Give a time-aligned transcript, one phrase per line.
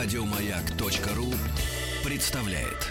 [0.00, 1.34] Радиомаяк.ру
[2.04, 2.86] представляет.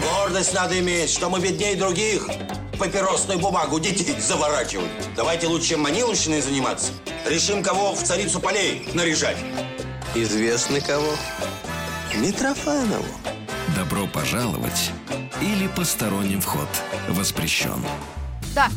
[0.00, 2.26] Гордость надо иметь, что мы беднее других.
[2.80, 4.90] Папиросную бумагу детей заворачивают.
[5.14, 6.90] Давайте лучше маниловщиной заниматься.
[7.26, 9.38] Решим, кого в царицу полей наряжать.
[10.16, 11.14] Известно кого?
[12.16, 13.06] Митрофанову.
[13.76, 14.90] Добро пожаловать
[15.42, 16.68] или посторонним вход
[17.08, 17.84] воспрещен.
[18.54, 18.68] Да.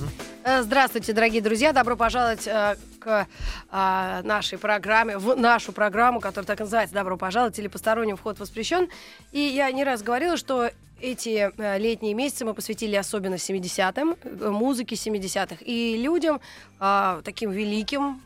[0.44, 1.74] Э, Здравствуйте, дорогие друзья.
[1.74, 3.28] Добро пожаловать э, к
[3.72, 8.90] э, нашей программе, в нашу программу, которая так называется «Добро пожаловать» или «Посторонним вход воспрещен».
[9.32, 14.50] И я не раз говорила, что эти э, летние месяцы мы посвятили особенно 70-м, э,
[14.50, 16.42] музыке 70-х и людям,
[16.80, 18.22] э, таким великим,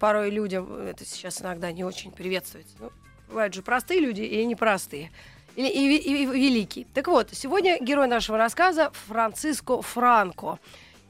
[0.00, 2.74] порой людям, это сейчас иногда не очень приветствуется.
[2.80, 2.90] Ну,
[3.28, 5.10] бывают же простые люди и непростые.
[5.56, 6.86] И, ви- и великий.
[6.94, 10.58] Так вот, сегодня герой нашего рассказа Франциско Франко.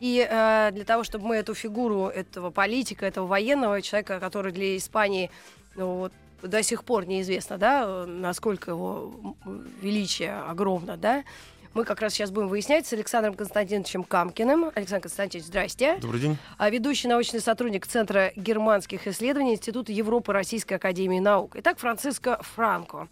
[0.01, 4.77] И э, для того, чтобы мы эту фигуру этого политика, этого военного человека, который для
[4.77, 5.31] Испании
[5.77, 9.37] ну, вот, до сих пор неизвестно, да, насколько его
[9.81, 11.25] величие огромно, да,
[11.73, 14.71] мы как раз сейчас будем выяснять с Александром Константиновичем Камкиным.
[14.75, 15.97] Александр Константинович, здрасте.
[16.01, 16.37] Добрый день.
[16.57, 21.57] А ведущий научный сотрудник Центра германских исследований Института Европы Российской Академии Наук.
[21.57, 23.09] Итак, Франциско Франко.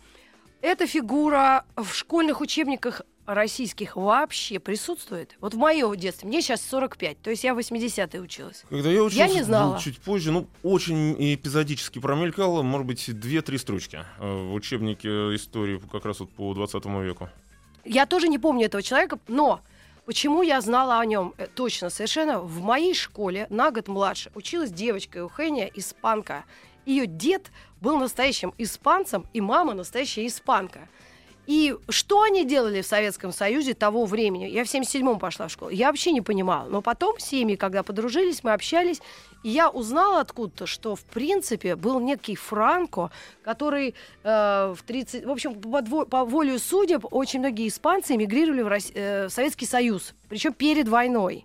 [0.62, 5.36] Эта фигура в школьных учебниках российских вообще присутствует?
[5.40, 8.62] Вот в моем детстве, мне сейчас 45, то есть я в 80-е училась.
[8.70, 9.80] Когда я учился, не знала.
[9.80, 16.04] чуть позже, ну, очень эпизодически промелькало, может быть, две-три строчки э, в учебнике истории как
[16.04, 17.28] раз вот по 20 веку.
[17.84, 19.60] Я тоже не помню этого человека, но
[20.06, 22.38] почему я знала о нем э, точно совершенно?
[22.38, 26.44] В моей школе на год младше училась девочка Эухения, испанка.
[26.86, 30.88] Ее дед был настоящим испанцем, и мама настоящая испанка.
[31.46, 34.44] И что они делали в Советском Союзе того времени?
[34.44, 35.72] Я в 77-м пошла в школу.
[35.72, 36.68] Я вообще не понимала.
[36.68, 39.00] Но потом семьи, когда подружились, мы общались,
[39.42, 43.10] и я узнала откуда-то, что в принципе был некий Франко,
[43.42, 45.26] который э, в 30...
[45.26, 49.66] В общем, по, по воле судеб очень многие испанцы эмигрировали в, Рос- э, в Советский
[49.66, 51.44] Союз, причем перед войной.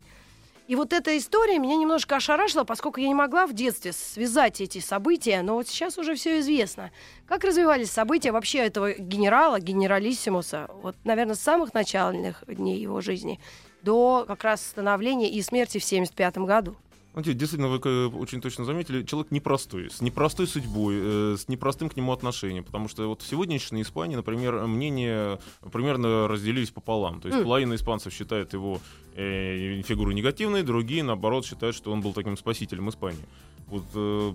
[0.68, 4.80] И вот эта история меня немножко ошарашила, поскольку я не могла в детстве связать эти
[4.80, 6.92] события, но вот сейчас уже все известно.
[7.26, 13.40] Как развивались события вообще этого генерала, генералиссимуса, вот, наверное, с самых начальных дней его жизни
[13.82, 16.76] до как раз становления и смерти в 1975 году.
[17.18, 21.90] Знаете, действительно, вы э, очень точно заметили, человек непростой, с непростой судьбой, э, с непростым
[21.90, 25.40] к нему отношением, потому что вот в сегодняшней Испании, например, мнения
[25.72, 27.20] примерно разделились пополам.
[27.20, 27.44] То есть М.
[27.46, 28.82] половина испанцев считает его
[29.16, 33.26] э, фигуру негативной, другие, наоборот, считают, что он был таким спасителем Испании.
[33.66, 34.34] Вот э,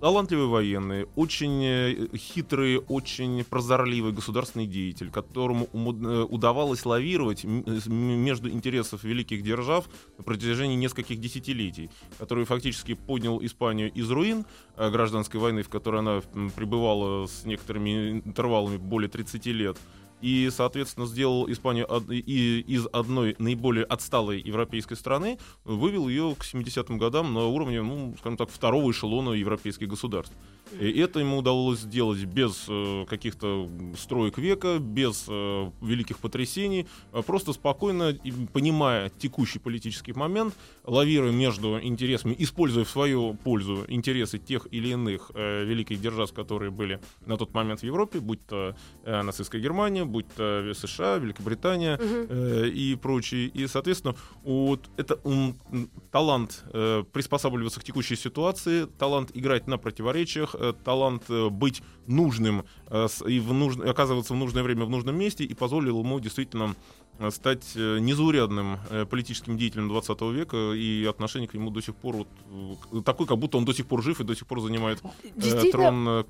[0.00, 8.50] талантливый военный, очень э, хитрый, очень прозорливый государственный деятель, которому э, удавалось лавировать м- между
[8.50, 9.88] интересов великих держав
[10.18, 14.46] на протяжении нескольких десятилетий, который фактически поднял Испанию из руин
[14.76, 16.22] э, гражданской войны, в которой она
[16.56, 19.76] пребывала с некоторыми интервалами более 30 лет,
[20.20, 27.32] и, соответственно, сделал Испанию из одной наиболее отсталой европейской страны, вывел ее к 70-м годам
[27.34, 30.34] на уровне, ну, скажем так, второго эшелона европейских государств.
[30.78, 37.22] И это ему удалось сделать без э, каких-то строек века, без э, великих потрясений, а
[37.22, 38.16] просто спокойно,
[38.52, 40.54] понимая текущий политический момент,
[40.84, 46.70] лавируя между интересами, используя в свою пользу интересы тех или иных э, великих держав, которые
[46.70, 51.98] были на тот момент в Европе, будь то э, нацистская Германия, будь то США, Великобритания
[52.00, 53.46] э, и прочие.
[53.48, 55.58] И, соответственно, вот это м,
[56.10, 62.64] талант э, приспосабливаться к текущей ситуации, талант играть на противоречиях, э, талант э, быть нужным
[62.88, 66.74] э, и в нуж- оказываться в нужное время в нужном месте и позволил ему действительно
[66.74, 71.94] э, стать э, незаурядным э, политическим деятелем 20 века и отношение к нему до сих
[71.94, 72.28] пор вот,
[72.92, 75.02] э, такой, как будто он до сих пор жив и до сих пор занимает
[75.36, 76.24] э, трон э.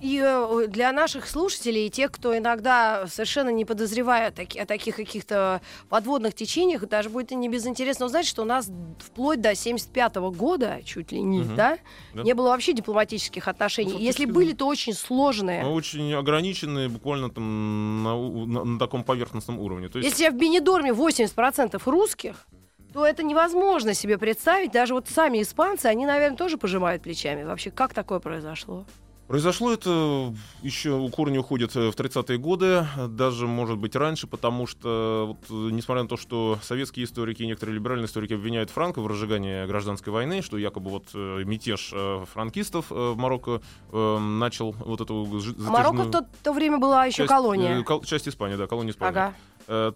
[0.00, 4.66] И э, для наших слушателей, и тех, кто иногда совершенно не подозревая о, таки- о
[4.66, 10.16] таких каких-то подводных течениях, даже будет не безинтересно узнать, что у нас вплоть до 75
[10.30, 11.56] года, чуть ли не, Мгм.
[11.56, 11.78] да,
[12.14, 12.22] Да.
[12.22, 13.92] не было вообще дипломатических отношений.
[13.94, 15.64] Ну, Если были, то очень сложные.
[15.64, 19.88] Очень ограниченные, буквально там на, на- на таком поверхностном уровне.
[19.88, 22.46] То есть Если в Бенедорме 80% русских,
[22.92, 24.70] то это невозможно себе представить.
[24.70, 27.42] Даже вот сами испанцы, они, наверное, тоже пожимают плечами.
[27.42, 28.84] Вообще, как такое произошло?
[29.26, 35.24] Произошло это еще корни уходят э, в 30-е годы, даже, может быть, раньше, потому что,
[35.28, 39.06] вот, э, несмотря на то, что советские историки и некоторые либеральные историки обвиняют Франко в
[39.06, 41.94] разжигании гражданской войны, что якобы вот э, мятеж
[42.34, 47.22] франкистов в Марокко начал вот эту А Марокко в затяжную то, то время была еще
[47.22, 47.82] часть, колония.
[47.82, 49.18] кол- часть Испании, да, колония Испании.
[49.18, 49.34] Ага.
[49.66, 49.92] Э,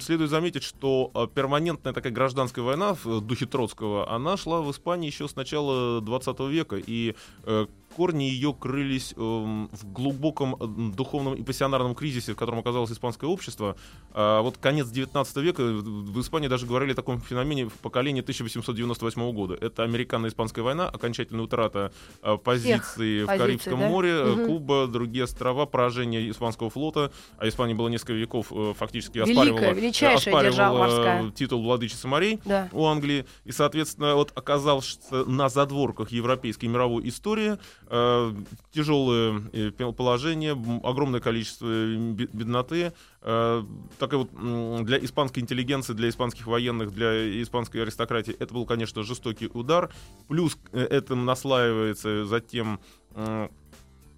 [0.00, 5.06] Следует заметить, что э, перманентная такая гражданская война в духе Троцкого, она шла в Испании
[5.08, 7.14] еще с начала 20 века, и
[7.44, 7.66] э,
[7.96, 13.28] корни ее крылись эм, в глубоком э, духовном и пассионарном кризисе, в котором оказалось испанское
[13.28, 13.76] общество.
[14.12, 18.20] А вот конец 19 века, в в Испании даже говорили о таком феномене в поколении
[18.20, 19.54] 1898 года.
[19.60, 21.92] Это американо-испанская война, окончательная утрата
[22.22, 23.88] э, позиций в позиций, Карибском да?
[23.88, 24.46] море, э, Мгм.
[24.46, 30.84] Куба, другие острова, поражение испанского флота, а Испания была несколько веков э, фактически Великая, оспаривала,
[30.86, 32.68] оспаривала, э, титул владычицы морей Да.
[32.72, 33.26] у Англии.
[33.44, 37.56] И, соответственно, вот оказался на задворках европейской мировой истории э,
[38.72, 40.52] тяжелое э, положение,
[40.82, 42.94] огромное количество э, бе- бедноты.
[43.20, 43.62] Э,
[43.98, 49.50] такая вот для испанской интеллигенции, для испанских военных, для испанской аристократии это был, конечно, жестокий
[49.52, 49.92] удар.
[50.28, 52.80] Плюс э, этому наслаивается затем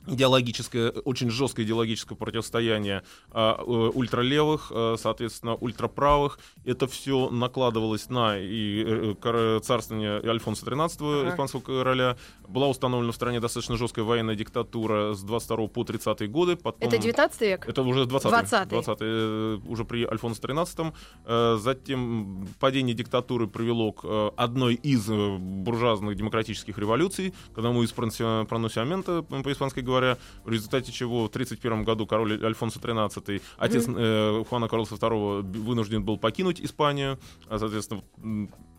[0.07, 6.39] идеологическое, очень жесткое идеологическое противостояние а, э, ультралевых, э, соответственно, ультраправых.
[6.65, 11.31] Это все накладывалось на и, э, кор- царствование Альфонса XIII, Ага.
[11.31, 12.17] испанского короля.
[12.49, 16.57] Была установлена в стране достаточно жесткая военная диктатура с 22 по 30 годы.
[16.57, 16.87] Потом...
[16.89, 17.69] Это 19 век?
[17.69, 18.69] Это уже 20 20-й.
[18.69, 20.93] 20 э, уже при Альфонсе XIII.
[21.25, 27.85] Э, Затем падение диктатуры привело к э, одной из э, буржуазных демократических революций, когда мы
[27.85, 33.85] из проносиамента, по испански говоря, в результате чего в 1931 году король Альфонсо XIII, отец
[33.89, 37.19] э, Хуана Карлоса II, вынужден был покинуть Испанию.
[37.49, 38.03] А, Соответственно,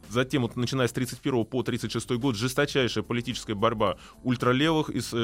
[0.10, 5.18] Затем, вот, начиная с 31 по 36 год, жесточайшая политическая борьба ультралевых, из, э,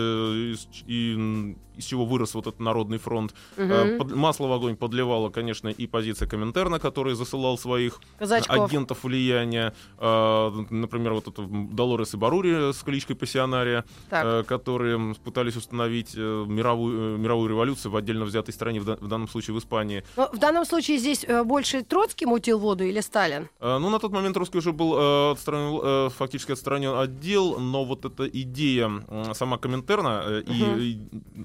[0.54, 3.34] из, и, из чего вырос вот этот народный фронт.
[3.58, 8.70] Э, под- масло в огонь подливала, конечно, и позиция Коминтерна, который засылал своих Казачков.
[8.70, 9.74] агентов влияния.
[9.98, 16.46] Э, например, вот это Долорес и Барури с кличкой Пассионария, э, которые пытались установить э,
[16.48, 20.04] мировую, э, мировую революцию в отдельно взятой стране, в, да- в данном случае в Испании.
[20.18, 23.48] Но в данном случае здесь э, больше Троцкий мутил воду или Сталин?
[23.60, 27.60] Э, Ну, на тот момент русский уже был э, отстранен, э, фактически отстранен от дел,
[27.60, 28.92] но вот эта идея
[29.34, 31.00] сама Коминтерна э, и, и,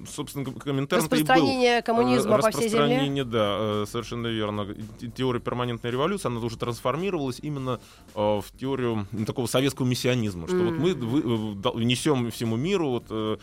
[0.05, 2.83] собственно, Коминтерн и был Распространение коммунизма по всей земле?
[2.85, 4.67] Распространение, да, совершенно верно.
[4.99, 7.79] Те- Теория перманентной революции, она уже трансформировалась именно
[8.13, 13.41] в теорию такого советского миссионизма, что вот мы несем всему миру вот,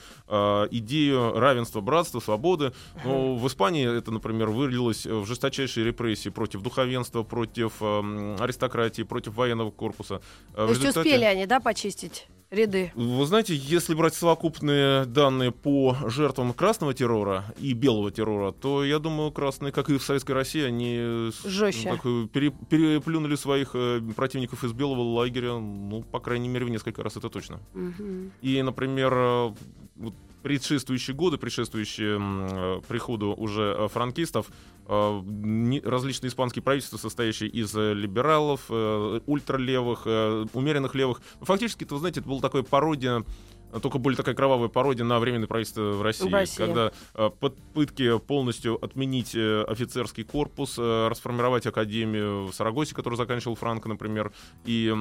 [0.73, 2.73] идею равенства, братства, свободы.
[3.05, 9.03] Но в Испании это, например, вылилось в жесточайшие репрессии против духовенства, против э, м, аристократии,
[9.03, 10.21] против военного корпуса.
[10.53, 12.93] Э, То есть результате- успели они, да, почистить ряды?
[12.95, 18.99] вы знаете, если брать совокупные данные по жертвам красного террора и белого террора, то я
[19.01, 21.91] думаю, красные, как и в Советской России, они Жестче.
[21.91, 27.03] так, пере- переплюнули своих э, противников из белого лагеря, ну, по крайней мере, в несколько
[27.03, 27.61] раз это точно.
[27.75, 28.31] Мгм.
[28.41, 29.55] И, например, э,
[29.97, 34.47] вот предшествующие годы, предшествующие э, приходу уже э, франкистов,
[34.87, 41.23] э, не- различные испанские правительства, состоящие из э, либералов, э, ультралевых, э, умеренных левых.
[41.41, 43.25] Ну, Фактически, это, вы знаете, это была такая пародия
[43.73, 46.59] э, только более такая кровавая пародия на временное правительство в России, В России.
[46.59, 53.55] когда э, попытки полностью отменить э, офицерский корпус, э, расформировать академию в Сарагосе, которую заканчивал
[53.57, 54.31] Франко, например,
[54.67, 54.95] и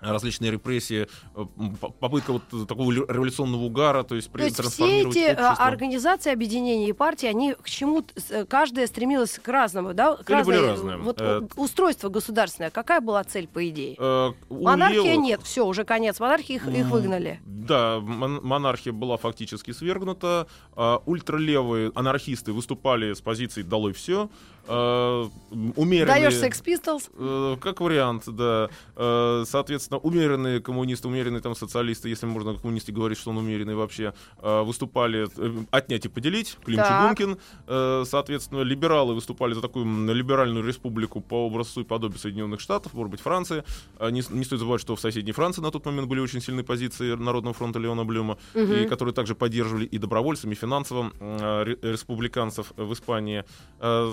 [0.00, 1.44] различные репрессии, э,
[2.00, 5.52] попытка вот такого лю- революционного угара, то есть, То есть все эти э, общество.
[5.66, 8.04] организации, объединения и партии, они к чему
[8.48, 10.16] каждая стремилась к разному, да?
[10.16, 10.96] К Цели были разной- разные.
[10.98, 13.96] Вот Э, устройство государственное, какая была цель по идее?
[13.98, 17.40] Э, Монархия левых- нет, все, уже конец монархии, их, их выгнали.
[17.46, 20.46] Да, мон- монархия была фактически свергнута.
[20.78, 24.28] а, ультралевые анархисты выступали с позиции «долой все».
[24.68, 26.06] умеренные...
[26.06, 28.68] Даешь Sex Pistols, Э, Как вариант, да.
[28.96, 33.74] Э, Соответственно, умеренные коммунисты, умеренные там социалисты, если можно о коммунисте говорить, что он умеренный
[33.74, 34.12] вообще,
[34.42, 37.16] э, выступали э, отнять и поделить, Клим Так.
[37.16, 37.38] Чугункин.
[37.66, 43.10] Э, Соответственно, либералы выступали за такую либеральную республику по образцу и подобию Соединенных Штатов, может
[43.10, 43.62] быть, Франции.
[44.00, 47.14] Не, не стоит забывать, что в соседней Франции на тот момент были очень сильные позиции
[47.14, 52.92] Народного фронта Леона Блюма, и которые также поддерживали и добровольцами, и финансово ре- республиканцев в
[52.92, 53.44] Испании.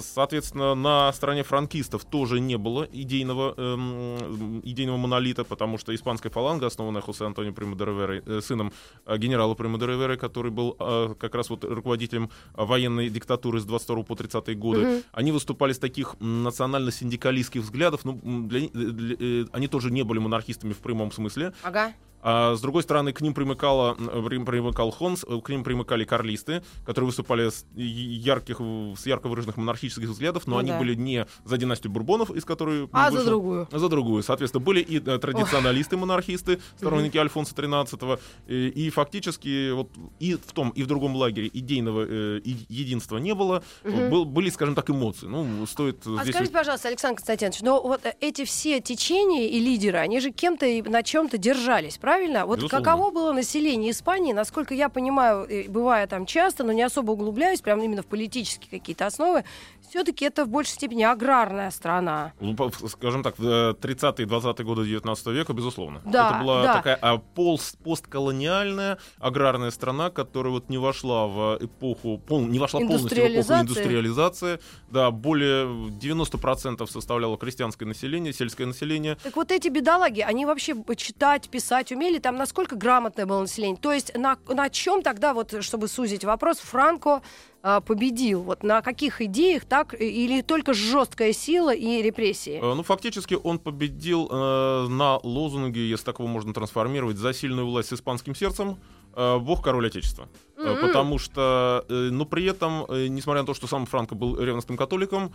[0.02, 6.68] Соответственно, на стороне франкистов тоже не было идейного, эм, идейного монолита, потому что испанская фаланга,
[6.68, 8.72] основанная Хосе Антонио Примо де Риверой, э, сыном
[9.06, 13.66] э, генерала Примо де Риверы, который был э, как раз вот руководителем военной диктатуры с
[13.66, 19.68] 22 по 30 годы, они выступали с таких национально-синдикалистских взглядов, ну, для, для- э, они
[19.68, 21.94] тоже не были монархистами в прямом смысле, ага.
[22.26, 26.06] А с другой стороны, к ним примыкала, м, при- примыкал Хонс, э, к ним примыкали
[26.06, 28.62] карлисты, которые выступали с ярких,
[28.98, 30.80] с ярко выраженных монархических взглядов, но Ну они да.
[30.80, 33.68] были не за династию Бурбонов, из которой А за вышел- другую.
[33.72, 34.24] за другую.
[34.24, 39.90] Соответственно, были и э, традиционалисты, монархисты, сторонники Альфонса XIII, и, и фактически вот
[40.20, 43.64] и в том, и в другом лагере идейного э, единства не было.
[43.84, 45.28] Был- были, скажем так, эмоции.
[45.28, 46.34] Ну, стоит А здесь...
[46.36, 50.66] скажите, пожалуйста, Александр Константинович, но вот э, эти все течения и лидеры, они же кем-то
[50.66, 52.13] и на чем-то держались, правильно?
[52.46, 52.86] Вот Безусловно.
[52.86, 57.62] каково было население Испании, насколько я понимаю, э, бывая там часто, но не особо углубляюсь,
[57.62, 59.44] прям именно в политические какие-то основы,
[59.90, 62.34] все-таки это в большей степени аграрная страна.
[62.40, 62.56] Ну,
[62.88, 66.02] скажем так, в э, 30-е 20-е годы 19 века, безусловно.
[66.06, 66.74] Да, Это была да.
[66.74, 72.80] такая а, полс- постколониальная аграрная страна, которая вот не вошла в эпоху, пол- не вошла
[72.80, 74.60] полностью в эпоху Индустриализации.
[74.90, 79.18] Да, более 90% составляло крестьянское население, сельское население.
[79.24, 82.20] Так вот эти бедолаги, они вообще читать, писать умели?
[82.20, 83.78] Там насколько грамотное было население?
[83.78, 87.22] То есть на, на чем тогда, вот, чтобы сузить вопрос, Франко
[87.62, 88.42] а, победил?
[88.44, 89.94] Вот на каких идеях так?
[90.00, 92.60] и- Или только жесткая сила и репрессии?
[92.62, 97.68] Э, Ну, фактически он победил э, на лозунге, если так его можно трансформировать, за сильную
[97.68, 98.78] власть с испанским сердцем.
[99.16, 100.28] Э, Бог король Отечества.
[100.58, 100.82] Мгм.
[100.82, 105.34] Потому что, э, но при этом, несмотря на то, что сам Франко был ревностным католиком,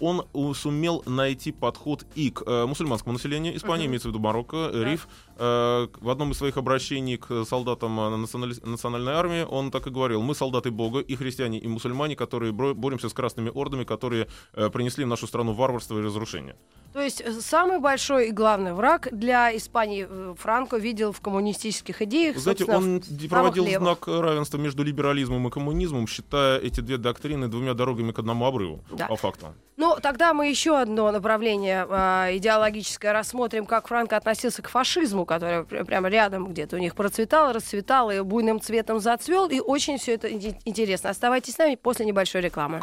[0.00, 3.90] он сумел найти подход и к мусульманскому населению Испании, Мгм.
[3.90, 4.84] имеется в виду Марокко, Да.
[4.84, 5.08] Риф.
[5.38, 10.70] В одном из своих обращений к солдатам национальной армии он так и говорил, мы солдаты
[10.70, 14.26] Бога, и христиане, и мусульмане, которые боремся с красными ордами, которые
[14.72, 16.56] принесли в нашу страну варварство и разрушение.
[16.92, 22.38] То есть самый большой и главный враг для Испании Франко видел в коммунистических идеях.
[22.38, 23.82] Знаете, он правых проводил левых.
[23.82, 28.80] знак равенства между либерализмом и коммунизмом, считая эти две доктрины двумя дорогами к одному обрыву,
[28.92, 29.06] Да.
[29.06, 29.54] по факту.
[29.78, 35.64] Ну, тогда мы еще одно направление э, идеологическое рассмотрим, как Франко относился к фашизму, который
[35.64, 39.48] пр- прямо рядом где-то у них процветал, расцветал и буйным цветом зацвел.
[39.50, 41.10] И очень все это ин- интересно.
[41.10, 42.80] Оставайтесь с нами после небольшой рекламы.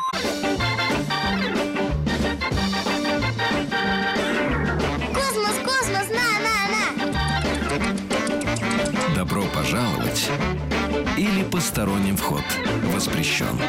[11.17, 12.43] Или посторонним вход
[12.93, 13.59] воспрещен.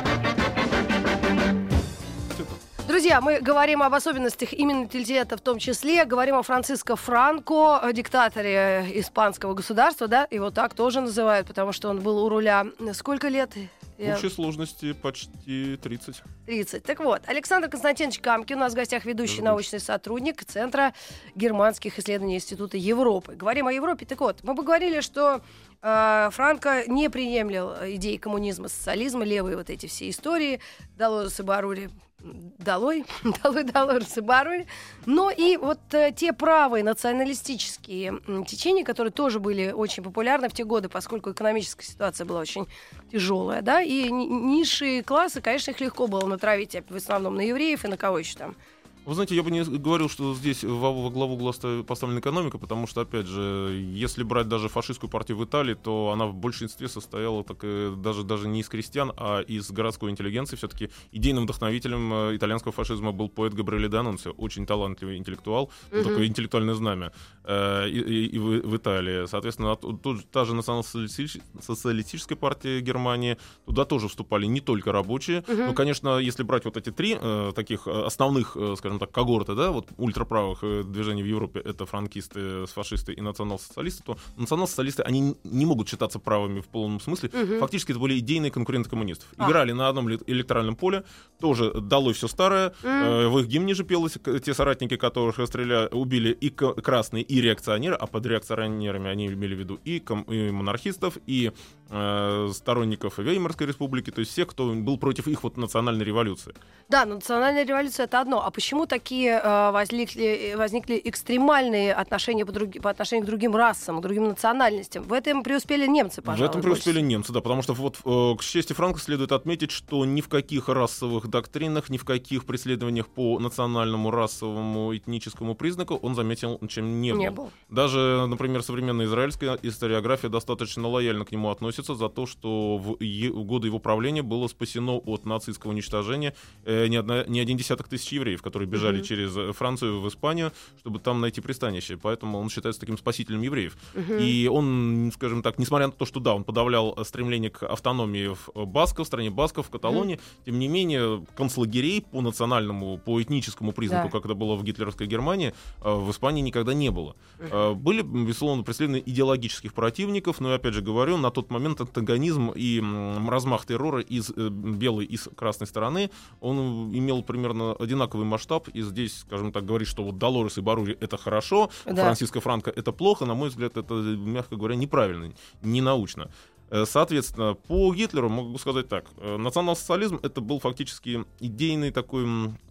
[2.88, 8.86] Друзья, мы говорим об особенностях иммунитета в том числе, говорим о Франциско Франко, э, диктаторе
[8.94, 13.50] испанского государства, да, его так тоже называют, потому что он был у руля сколько лет?
[13.98, 16.22] В Я- общей сложности почти 30.
[16.46, 16.82] 30.
[16.82, 20.92] Так вот, Александр Константинович Камкин, у нас в гостях ведущий научный сотрудник Центра
[21.36, 23.34] германских исследований Института Европы.
[23.36, 24.04] Говорим о Европе.
[24.04, 25.40] Так вот, мы бы говорили, что э,
[25.84, 30.60] Франко не приемлил идеи коммунизма, социализма, левые вот эти все истории.
[30.96, 31.90] Долой Барури
[32.58, 33.04] долой,
[33.42, 34.66] долой, долой Барури.
[35.06, 40.64] Но и вот э, те правые националистические течения, которые тоже были очень популярны в те
[40.64, 42.66] годы, поскольку экономическая ситуация была очень
[43.12, 47.84] тяжелая, да, и ни- низшие классы, конечно, их легко было натравить в основном на евреев
[47.84, 48.56] и на кого еще там.
[49.06, 52.86] Вы знаете, я бы не говорил, что здесь во, главу угла ста- поставлена экономика, потому
[52.86, 57.44] что, опять же, если брать даже фашистскую партию в Италии, то она в большинстве состояла
[57.44, 60.56] так, э, даже, даже не из крестьян, а из городской интеллигенции.
[60.56, 66.02] Все-таки идейным вдохновителем э, итальянского фашизма был поэт Габриэле Данунци, очень талантливый интеллектуал, Мгм.
[66.04, 67.12] такое интеллектуальное знамя
[67.44, 69.26] э, и, и- и в, в Италии.
[69.26, 75.66] Соответственно, от- тут та же национал-социалистическая партия Германии, туда тоже вступали не только рабочие, Мгм.
[75.66, 79.54] но, конечно, если брать вот эти три э, таких э, основных, э, скажем так, когорты,
[79.54, 85.36] да, вот ультраправых э, движений в Европе, это франкисты, фашисты и национал-социалисты, то национал-социалисты, они
[85.44, 87.30] не могут считаться правыми в полном смысле.
[87.32, 87.58] Мгм.
[87.60, 89.28] Фактически это были идейные конкуренты коммунистов.
[89.36, 89.48] А.
[89.48, 91.04] Играли на одном электоральном поле,
[91.40, 96.30] тоже долой все старое, э, в их гимне же пелось, те соратники, которых расстреляли, убили
[96.30, 101.18] и красные, и реакционеры, а под реакционерами они имели в виду и, ком- и монархистов,
[101.26, 101.52] и
[101.90, 106.54] э, сторонников Веймарской республики, то есть всех, кто был против их вот национальной революции.
[106.88, 108.44] Да, но национальная революция это одно.
[108.44, 113.98] А почему такие э, возникли, возникли экстремальные отношения по, други- по отношению к другим расам,
[113.98, 115.04] к другим национальностям?
[115.04, 116.46] В этом преуспели немцы, пожалуй.
[116.46, 119.70] в этом больше преуспели немцы, да, потому что вот э, к чести Франка следует отметить,
[119.70, 125.96] что ни в каких расовых доктринах, ни в каких преследованиях по национальному, расовому, этническому признаку
[125.96, 127.20] он заметил, чем не был.
[127.20, 127.50] Не был.
[127.68, 133.02] Даже, например, современная израильская историография достаточно лояльно к нему относится относится за то, что в,
[133.02, 137.56] е- в годы его правления было спасено от нацистского уничтожения э, не, одна, не один
[137.56, 139.04] десяток тысяч евреев, которые бежали Мгм.
[139.04, 141.96] через э, Францию в Испанию, чтобы там найти пристанище.
[141.96, 143.76] Поэтому он считается таким спасителем евреев.
[144.20, 148.28] И он, скажем так, несмотря на то, что да, он подавлял э, стремление к автономии
[148.34, 153.20] в э, Басков, в стране Басков, в Каталонии, тем не менее концлагерей по национальному, по
[153.22, 154.10] этническому признаку, Да.
[154.12, 157.14] как это было в гитлеровской Германии, в Испании никогда не было.
[157.38, 162.82] Э, Были, безусловно, преследованы идеологических противников, но, опять же говорю, на тот момент антагонизм и
[163.28, 169.20] размах террора из белой и с красной стороны, он имел примерно одинаковый масштаб, и здесь,
[169.20, 171.94] скажем так, говорить, что вот Долорес и Барури— это хорошо, Да.
[172.02, 176.30] Франциско Франко— это плохо, на мой взгляд, это, мягко говоря, неправильно, не научно.
[176.70, 179.04] Э, Соответственно, по Гитлеру могу сказать так.
[179.18, 182.24] э, Национал-социализм это был фактически идейный такой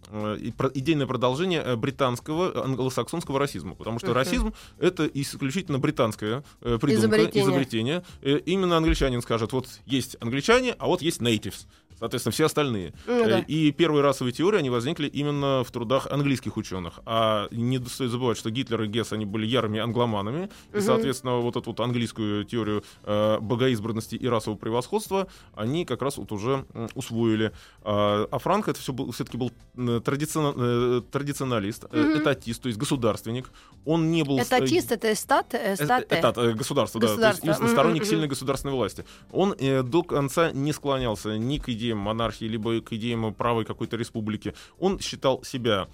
[0.09, 4.15] э, идейное продолжение британского англосаксонского расизма, потому что Мгм.
[4.15, 7.43] расизм это исключительно британское придумка, Изобретение.
[7.43, 8.03] изобретение.
[8.21, 11.67] Именно англичанин скажет, вот есть англичане, а вот есть natives.
[11.99, 12.93] Соответственно, все остальные.
[13.07, 13.39] Ну Э, да.
[13.39, 16.99] И первые расовые теории, они возникли именно в трудах английских ученых.
[17.05, 20.49] А не стоит забывать, что Гитлер и Гесс, они были ярыми англоманами.
[20.71, 20.81] И, Мгм.
[20.81, 26.31] соответственно, вот эту вот английскую теорию э, богоизбранности и расового превосходства они как раз вот
[26.31, 27.51] уже усвоили.
[27.83, 32.19] А, а Франко это все был, все-таки был э, традицион- э, традиционалист, э, Мгм.
[32.21, 33.49] этатист, то есть государственник.
[33.85, 34.39] Он не был...
[34.39, 35.75] Этатист, это эстат, Э.
[35.75, 37.07] Этат, э, государство, да.
[37.07, 37.63] То есть Государство.
[37.63, 38.09] Мгм, сторонник мгм.
[38.09, 39.05] сильной государственной власти.
[39.31, 43.97] Он э, до конца не склонялся ни к идеям монархии, либо к идеям правой какой-то
[43.97, 44.53] республики.
[44.79, 45.87] Он считал себя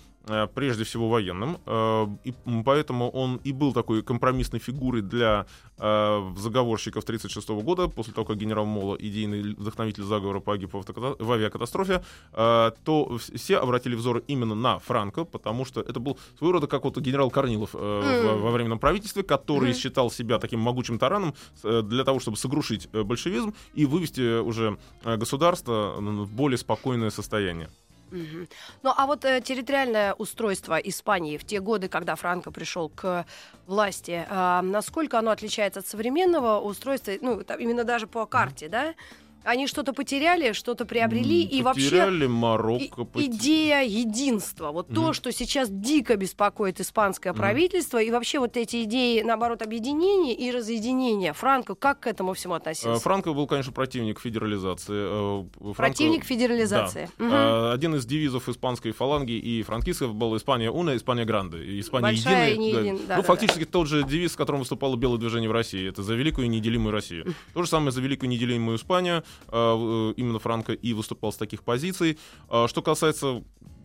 [0.53, 2.33] прежде всего военным, э, и
[2.63, 5.45] поэтому он и был такой компромиссной фигурой для
[5.77, 12.03] э, заговорщиков 1936 года, после того, как генерал Мола, идейный вдохновитель заговора, погиб в, авиакатастрофе,
[12.33, 16.67] э, то вс- все обратили взоры именно на Франко, потому что это был своего рода
[16.67, 21.33] как вот генерал Корнилов э, во временном правительстве, который считал себя таким могучим тараном
[21.63, 27.09] э, для того, чтобы согрушить э, большевизм и вывести уже э, государство в более спокойное
[27.09, 27.69] состояние.
[28.11, 33.25] Ну, а вот э, территориальное устройство Испании в те годы, когда Франко пришел к
[33.67, 38.95] власти, а, насколько оно отличается от современного устройства, ну, там, именно даже по карте, да?
[39.49, 43.03] Они что-то потеряли, что-то приобрели, и вообще Потеряли и- Марокко.
[43.03, 45.13] поте- идея единства, вот то, Мгм.
[45.13, 47.41] что сейчас дико беспокоит испанское Мгм.
[47.41, 51.33] правительство, и вообще вот эти идеи, наоборот, объединения и разъединения.
[51.33, 53.01] Франко как к этому всему Э, относился?
[53.01, 54.93] Франко был, конечно, противник федерализации.
[54.93, 57.09] э, Франко- Противник федерализации.
[57.17, 57.71] Да.
[57.71, 61.57] Э, Один из девизов испанской фаланги и франкистов был «Испания уна, Испания гранде».
[61.63, 62.53] И Испания Большая единая.
[62.53, 62.79] и не да.
[62.81, 65.87] един- да, ну, да, фактически тот же девиз, с которым выступало белое движение в России.
[65.89, 67.25] Это «За великую и неделимую Россию».
[67.55, 69.23] То же самое «За великую и неделимую Испанию».
[69.47, 72.17] Э, э, Именно Франко и выступал с таких позиций.
[72.49, 73.43] А Что касается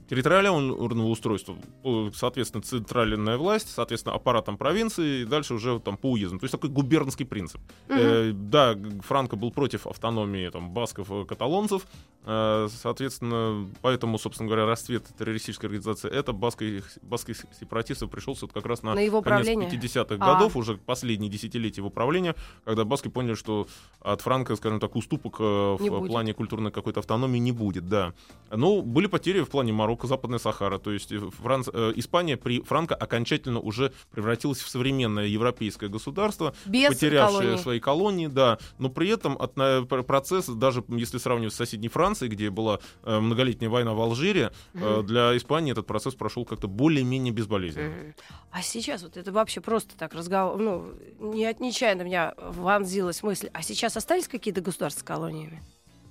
[0.08, 6.38] территориального устройства, э, соответственно, центральная власть, соответственно, аппаратом провинции, и дальше уже там по уездам.
[6.38, 7.60] То есть такой губернский принцип.
[7.88, 11.86] Э, да, Франко был против автономии там, басков, э, каталонцев,
[12.24, 18.66] э, соответственно, поэтому, собственно говоря, расцвет террористической организации это баской, баских сепаратистов пришелся вот как
[18.66, 19.70] раз на, На его конец правление?
[19.70, 20.34] 50-х А.
[20.34, 23.66] годов, уже последние десятилетия его правления, когда баски поняли, что
[24.00, 26.10] от Франка, скажем так, уступок э, Не в будет.
[26.10, 28.12] плане культурной какой-то автономии не будет, да.
[28.50, 32.60] Но были потери в плане Марокко, Западная Сахара, то есть э, Франц- э, Испания при
[32.62, 37.58] Франко окончательно уже превратилась в современное европейское государство, Без потерявшие колоний.
[37.58, 42.30] свои колонии, да, но при этом от, пр- процесс, даже если сравнивать с соседней Францией,
[42.30, 47.32] где была э, многолетняя война в Алжире, э, для Испании этот процесс прошел как-то более-менее
[47.32, 47.88] безболезненно.
[47.94, 48.14] Мгм.
[48.50, 50.86] А сейчас вот это вообще просто так разговор, ну,
[51.20, 53.48] не от нечаянно меня вонзилась мысль.
[53.52, 55.62] А сейчас остались какие-то государства с колониями?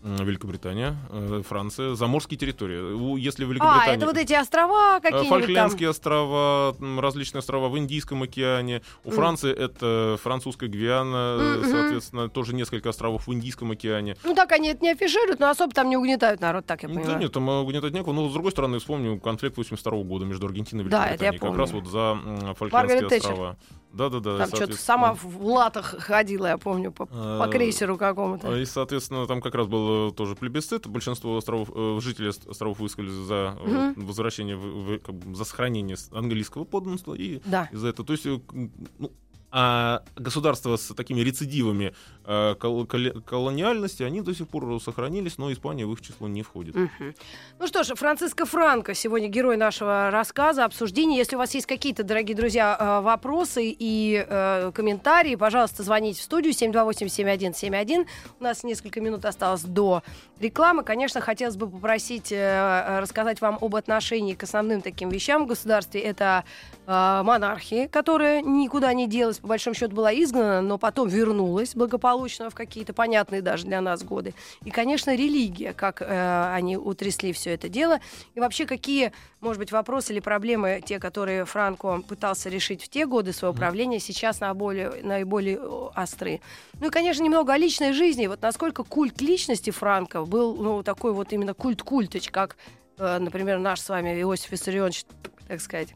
[0.03, 3.17] Великобритания, э, Франция, заморские территории.
[3.19, 3.95] Если в А, Великобритании...
[3.95, 8.81] это вот эти острова э, какие-нибудь Фольклендские острова, м, различные острова в Индийском океане.
[9.05, 9.15] У Мгм.
[9.15, 11.69] Франции это французская Гвиана, э, Мгм.
[11.71, 14.15] соответственно, тоже несколько островов в Индийском океане.
[14.15, 14.31] там?
[14.31, 16.95] Ну так они это не афишируют, но особо там не угнетают народ, так я Да
[16.95, 17.19] понимаю.
[17.19, 18.13] нет, там угнетать некого.
[18.13, 21.39] Но, с другой стороны, вспомню конфликт 82 года между Аргентиной и Да, это я Великобританией.
[21.39, 21.59] как помню.
[21.59, 23.55] раз вот за Маргарет Фольклендские Тэтчер.
[23.93, 24.09] Острова.
[24.09, 24.37] Да-да-да.
[24.45, 28.55] Там что-то сама в латах ходила, я помню, по, по Э, крейсеру какому-то.
[28.57, 30.87] И, соответственно, там как раз был э, тоже плебисцит.
[30.87, 34.05] Большинство островов, э, жителей ост- островов высказали за Мгм.
[34.05, 34.61] возвращение, в-
[34.95, 37.13] в- как бы за сохранение английского подданства.
[37.13, 37.69] И Да.
[37.71, 39.11] из-за этого, то есть, ну,
[39.55, 41.93] а государства с такими рецидивами
[42.25, 46.41] э, кол- коле- колониальности, они до сих пор сохранились, но Испания в их число не
[46.41, 46.73] входит.
[46.73, 47.13] Мгм.
[47.59, 51.17] Ну что ж, Франциско Франко сегодня герой нашего рассказа, обсуждения.
[51.17, 56.23] Если у вас есть какие-то, дорогие друзья, э, вопросы и э, комментарии, пожалуйста, звоните в
[56.23, 58.07] студию 728-7171.
[58.39, 60.01] У нас несколько минут осталось до
[60.39, 60.83] рекламы.
[60.83, 66.01] Конечно, хотелось бы попросить э, рассказать вам об отношении к основным таким вещам в государстве.
[66.01, 66.43] Это
[66.87, 72.49] э, монархии, которая никуда не делась, по большому счету была изгнана, но потом вернулась благополучно
[72.49, 74.33] в какие-то понятные даже для нас годы.
[74.63, 77.99] И, конечно, религия, как э, они утрясли все это дело.
[78.35, 83.05] И вообще, какие, может быть, вопросы или проблемы, те, которые Франко пытался решить в те
[83.05, 85.59] годы своего правления, сейчас наиболее, наиболее
[85.93, 86.39] остры.
[86.79, 88.27] Ну и, конечно, немного о личной жизни.
[88.27, 92.55] Вот насколько культ личности Франко был, ну, такой вот именно культ-культоч, как,
[92.97, 95.03] э, например, наш с вами Иосиф Виссарионович,
[95.49, 95.89] так сказать,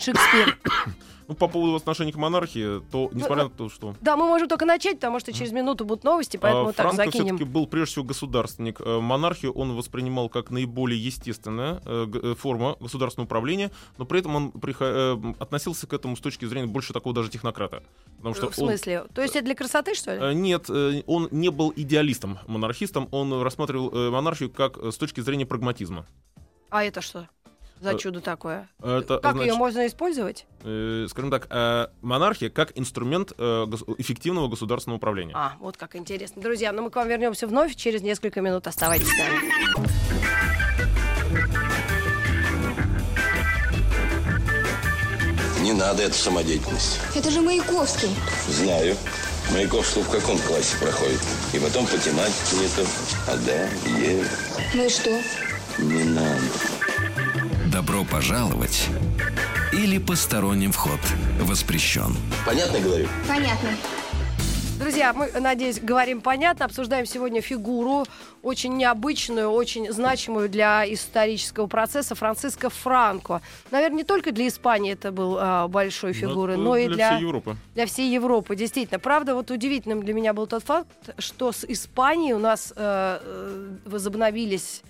[0.00, 0.58] Шекспир.
[1.28, 3.94] Ну, по поводу отношений к монархии, то, Ну, несмотря на то, что...
[4.00, 7.04] Да, мы можем только начать, потому что через минуту будут новости, поэтому А, так Франко
[7.04, 7.36] закинем.
[7.36, 8.80] все-таки был прежде всего государственник.
[8.80, 14.34] Э, Монархию он воспринимал как наиболее естественная э, э, форма государственного управления, но при этом
[14.34, 17.84] он прихо- относился к этому с точки зрения больше такого даже технократа.
[18.16, 19.04] Потому что В он- смысле?
[19.14, 20.34] То есть это для красоты, что ли?
[20.34, 23.06] Нет, он не был идеалистом, монархистом.
[23.12, 26.06] Он рассматривал монархию как с точки зрения прагматизма.
[26.70, 27.28] А это что?
[27.80, 28.68] За э, чудо такое.
[28.82, 30.46] Это, как значит, ее можно использовать?
[30.64, 35.32] э, скажем так, э, монархия как инструмент э, гос- эффективного государственного управления.
[35.34, 36.42] А, вот как интересно.
[36.42, 38.66] Друзья, ну мы к вам вернемся вновь через несколько минут.
[38.66, 40.50] Оставайтесь с нами.
[45.60, 46.98] Не надо эту самодеятельность.
[47.14, 48.08] Это же Маяковский.
[48.48, 48.96] Знаю.
[49.52, 51.20] Маяковский в каком классе проходит?
[51.52, 52.86] И потом по тематике это.
[53.28, 54.24] А да, Е.
[54.74, 55.10] Ну и что?
[55.78, 56.40] Не надо.
[57.72, 58.88] Добро пожаловать
[59.72, 60.98] или посторонним вход
[61.40, 62.16] воспрещен.
[62.44, 63.06] Понятно говорю?
[63.28, 63.68] Понятно.
[64.80, 66.64] Друзья, мы, надеюсь, говорим понятно.
[66.64, 68.06] Обсуждаем сегодня фигуру,
[68.42, 73.42] очень необычную, очень значимую для исторического процесса Франциско Франко.
[73.70, 77.10] Наверное, не только для Испании это был а, большой фигурой, Ну, но и для для,
[77.10, 77.56] всей Европы.
[77.74, 78.98] для всей Европы, действительно.
[78.98, 83.68] Правда, вот удивительным для меня был тот факт, что с Испанией у нас э, э,
[83.84, 84.82] возобновились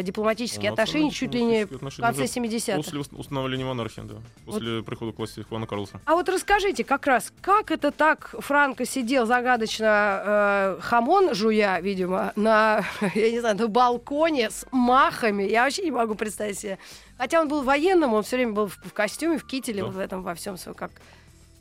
[0.00, 2.76] дипломатические У нас отношения чуть ли не в дипломатические конце отношения 70-х.
[2.76, 4.14] После ус- установления монархии, да.
[4.46, 6.00] После прихода к власти Хуана Карлоса.
[6.06, 12.32] А вот расскажите как раз, как это так Франко сидел загадочно э, хамон жуя, видимо,
[12.36, 15.42] на, я не знаю, на балконе с махами.
[15.42, 16.78] Я вообще не могу представить себе.
[17.18, 19.86] Хотя он был военным, он все время был в, в костюме, в кителе, Да.
[19.86, 20.90] вот в этом во всем своем, как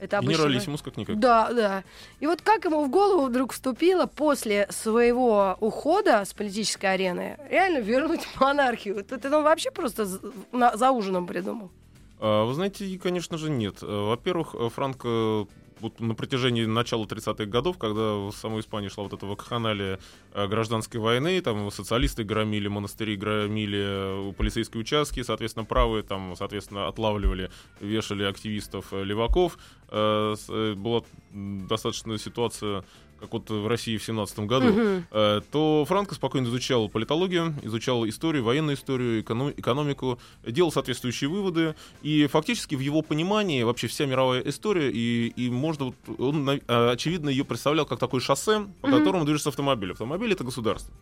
[0.01, 0.33] это обычно.
[0.43, 1.17] Генералиссимус как-никак.
[1.19, 1.83] Да, да.
[2.19, 7.77] И вот как ему в голову вдруг вступило после своего ухода с политической арены реально
[7.79, 8.95] вернуть монархию?
[8.95, 11.71] Вот Это он вообще просто за- ужином придумал.
[12.19, 13.77] А, Вы знаете, конечно же, нет.
[13.81, 15.47] Э, Во-первых, э, Франко
[15.81, 19.99] вот на протяжении начала 30-х годов, когда в самой Испании шла вот эта вакханалия
[20.33, 26.87] э, гражданской войны, там социалисты громили монастыри, громили э, полицейские участки, соответственно, правые там, соответственно,
[26.87, 29.57] отлавливали, вешали активистов э, леваков.
[29.91, 32.85] Была достаточно ситуация
[33.21, 34.73] как вот в России в 17 году,
[35.11, 41.75] э, то Франко спокойно изучал политологию, изучал историю, военную историю, эконом- экономику, делал соответствующие выводы,
[42.01, 46.59] и фактически в его понимании вообще вся мировая история, и, и можно, вот, он, э,
[46.67, 48.97] очевидно, ее представлял как такое шоссе, по Мгм.
[48.99, 49.91] которому движется автомобиль.
[49.91, 50.93] Автомобиль— это государство.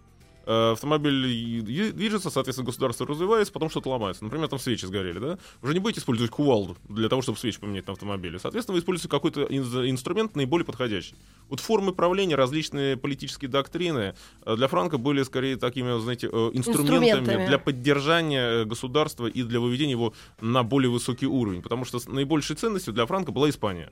[0.46, 4.24] Э, Автомобиль движется, соответственно, государство развивается, потом что-то ломается.
[4.24, 5.38] Например, там свечи сгорели, да?
[5.62, 8.40] Вы же не будете использовать кувалду для того, чтобы свечи поменять на автомобиле.
[8.40, 11.16] Соответственно, вы используете какой-то ин- инструмент наиболее подходящий.
[11.50, 17.10] Вот формы правления, различные политические доктрины э, для Франка были скорее такими, знаете, э, инструментами,
[17.10, 17.48] Инструментами.
[17.48, 21.62] для поддержания государства и для выведения его на более высокий уровень.
[21.62, 23.92] Потому что наибольшей ценностью для Франка была Испания.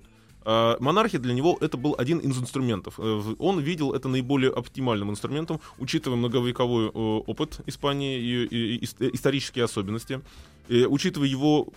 [0.50, 2.94] А, Монархия для него это был один из инструментов.
[3.00, 6.90] Э, Он видел это наиболее оптимальным инструментом, учитывая многовековой э,
[7.28, 10.22] опыт Испании и, и- и ис- исторические особенности,
[10.70, 11.68] э, учитывая его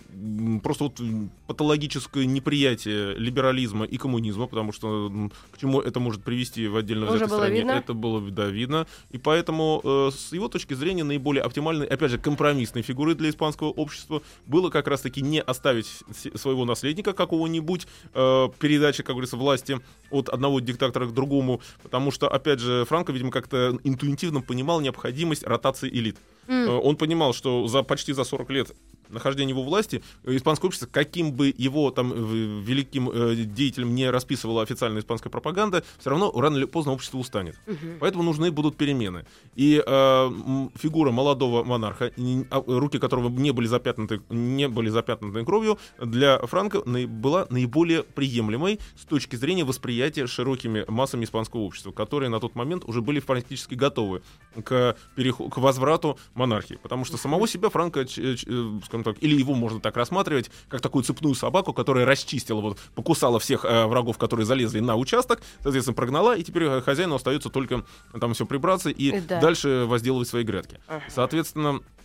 [0.63, 1.01] просто вот
[1.47, 5.11] патологическое неприятие либерализма и коммунизма, потому что
[5.51, 7.71] к чему это может привести в отдельно взятой было стране, видно?
[7.71, 8.87] это было да, видно.
[9.11, 13.69] И поэтому э, с его точки зрения наиболее оптимальной, опять же, компромиссной фигурой для испанского
[13.69, 15.87] общества было как раз-таки не оставить
[16.35, 22.27] своего наследника какого-нибудь, э, передачи, как говорится, власти от одного диктатора к другому, потому что,
[22.27, 26.17] опять же, Франко, видимо, как-то интуитивно понимал необходимость ротации элит.
[26.47, 28.71] Э, Он понимал, что за почти за 40 лет
[29.11, 34.09] нахождения его власти, э, испанское общество, каким бы его там в- великим э, деятелем не
[34.09, 37.59] расписывала официальная испанская пропаганда, все равно рано или поздно общество устанет.
[37.99, 39.25] Поэтому нужны будут перемены.
[39.55, 40.31] И э,
[40.75, 42.11] фигура молодого монарха,
[42.49, 48.79] а, руки которого не были запятнаты, не были запятнаны кровью, для Франка была наиболее приемлемой
[48.99, 53.75] с точки зрения восприятия широкими массами испанского общества, которые на тот момент уже были практически
[53.75, 54.21] готовы
[54.63, 56.77] к, переху- к возврату монархии.
[56.81, 60.81] Потому что самого себя Франко, ч- э, скажем так, или его можно так рассматривать, как
[60.81, 65.95] такую цепную собаку, которая расчистила, вот, покусала всех э, врагов, которые залезли на участок, соответственно,
[65.95, 67.83] прогнала, и теперь э, хозяину остается только
[68.19, 69.41] там все прибраться и Э, да.
[69.41, 70.79] дальше возделывать свои грядки.
[71.09, 72.00] Соответственно, Э,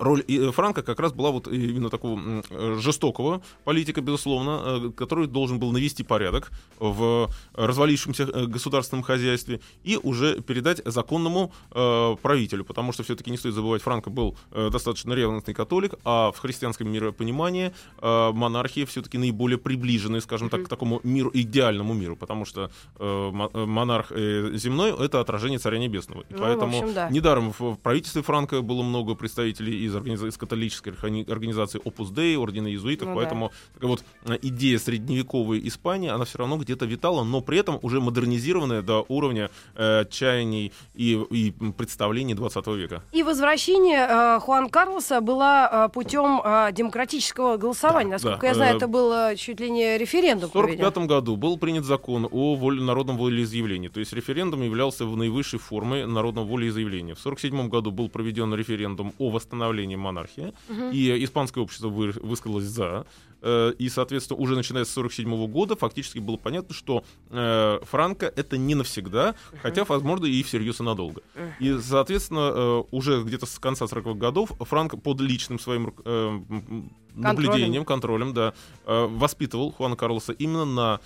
[0.00, 4.90] Роль и- э, Франка как раз была вот именно такого э, жестокого политика, безусловно, э,
[4.96, 12.16] который должен был навести порядок в развалившемся э, государственном хозяйстве и уже передать законному э,
[12.22, 16.38] правителю, потому что все-таки не стоит забывать, Франко был э, достаточно ревностный католик, а в
[16.38, 22.44] христианском миропонимании э, монархия все-таки наиболее приближены, скажем так, к такому миру, идеальному миру, потому
[22.44, 26.22] что э, мо- э, монарх э, земной— это отражение царя небесного.
[26.22, 27.08] И Ну, поэтому общем, да.
[27.10, 32.36] недаром в правительстве Франка было много представителей из, организа- из католической органи- организации Opus Dei,
[32.36, 33.20] ордена иезуитов, Ну да.
[33.20, 37.78] поэтому такая вот э, идея средневековой Испании, она все равно где-то витала, но при этом
[37.82, 43.02] уже модернизированная до уровня э, чаяний и, и представлений 20 века.
[43.12, 48.10] И возвращение э, Хуан Карлоса было э, путем э, демократического голосования.
[48.10, 48.46] Да, Насколько да.
[48.48, 50.48] я знаю, Э, это был э, чуть ли не референдум.
[50.48, 50.84] В проведен.
[50.84, 55.58] 1945 году был принят закон о воле- народном волеизъявлении, то есть референдум являлся в наивысшей
[55.58, 57.14] формой народного волеизъявления.
[57.14, 59.49] В 1947 году был проведен референдум о восстановлении
[59.96, 60.52] монархии,
[60.92, 63.06] и испанское общество вы- высказалось за.
[63.42, 68.56] Э, И, соответственно, уже начиная с 1947 года фактически было понятно, что э, Франко это
[68.58, 71.22] не навсегда, хотя, возможно, и всерьез и надолго.
[71.58, 75.94] И, соответственно, э, уже где-то с конца 40-х годов Франко под личным своим
[77.14, 78.54] наблюдением, контролем, да,
[78.86, 81.00] воспитывал Хуана Карлоса именно на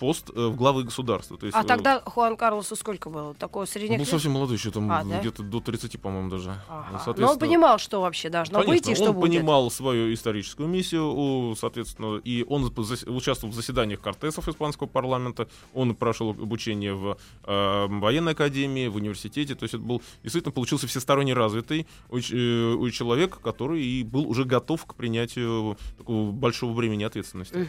[0.00, 1.38] пост в главы государства.
[1.38, 3.32] То есть, А тогда Хуан Карлосу сколько было?
[3.34, 5.20] Такого средних был совсем молодой, еще там А, да?
[5.20, 6.50] где-то до 30, по-моему, даже.
[6.68, 6.86] Ага.
[6.86, 9.30] Ну, Но он соответственно, понимал, что вообще должно Конечно, быть и что он будет.
[9.32, 12.64] понимал свою историческую миссию, у- соответственно, и он
[13.06, 19.54] участвовал в заседаниях кортесов испанского парламента, он прошел обучение в э, военной академии, в университете,
[19.54, 24.44] то есть это был действительно получился всесторонне развитый э, у- человек, который и был уже
[24.44, 27.68] готов к принятию такого большого бремени ответственности.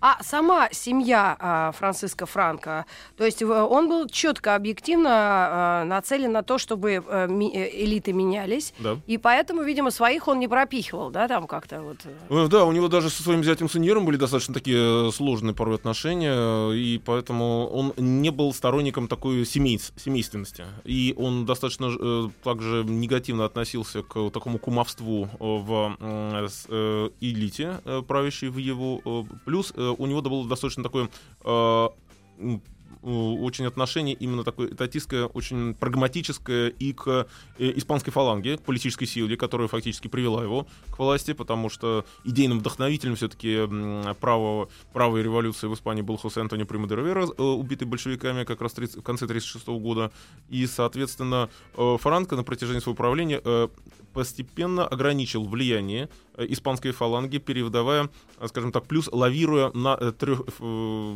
[0.00, 2.84] А сама семья а, Франциско Франко,
[3.16, 7.84] то есть в- он был четко, объективно а, нацелен на то, чтобы э, ми- э,
[7.84, 8.98] элиты менялись, Да.
[9.06, 11.96] и поэтому, видимо, своих он не пропихивал, да, там как-то вот.
[12.04, 12.44] э.
[12.44, 16.72] Э, Да, у него даже своим зятем Сеньером были достаточно такие э, сложные порой отношения,
[16.72, 20.64] и поэтому он не был сторонником такой семейс- семейственности.
[20.84, 28.02] И он достаточно э, также негативно относился к такому кумовству э, в э, элите, э,
[28.02, 29.00] правящей в его.
[29.44, 31.08] Плюс э, у него было достаточно такое
[33.02, 37.26] очень отношение именно такое этатистское, очень прагматическое и к
[37.58, 42.58] э, испанской фаланге, к политической силе, которая фактически привела его к власти, потому что идейным
[42.60, 43.66] вдохновителем все-таки
[44.20, 48.60] правого, правой революции в Испании был Хосе Антонио Прима де Ривера, э, убитый большевиками как
[48.60, 50.12] раз в 30 в конце 1936 года.
[50.48, 53.40] И, соответственно, э, Франко на протяжении своего правления
[54.12, 56.08] постепенно ограничил влияние
[56.38, 60.62] испанской фаланги, переводовая, э, скажем так, плюс лавируя на э, трех, э,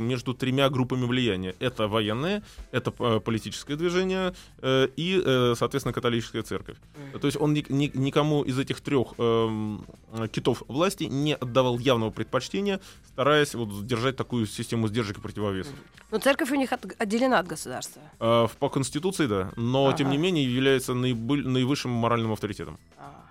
[0.01, 1.55] между тремя группами влияния.
[1.61, 6.77] Это военное, это э, политическое движение э, и, э, соответственно, католическая церковь.
[7.21, 9.85] То есть он ни- ни- никому из этих трех эм,
[10.33, 15.75] китов власти не отдавал явного предпочтения, стараясь вот держать такую систему сдержек и противовесов.
[16.11, 18.03] Но церковь у них от- отделена от государства.
[18.21, 20.17] Э, по Конституции, да, но, тем Ага.
[20.17, 22.79] не менее, является наиболь- наивысшим моральным авторитетом.
[22.99, 23.24] Ага.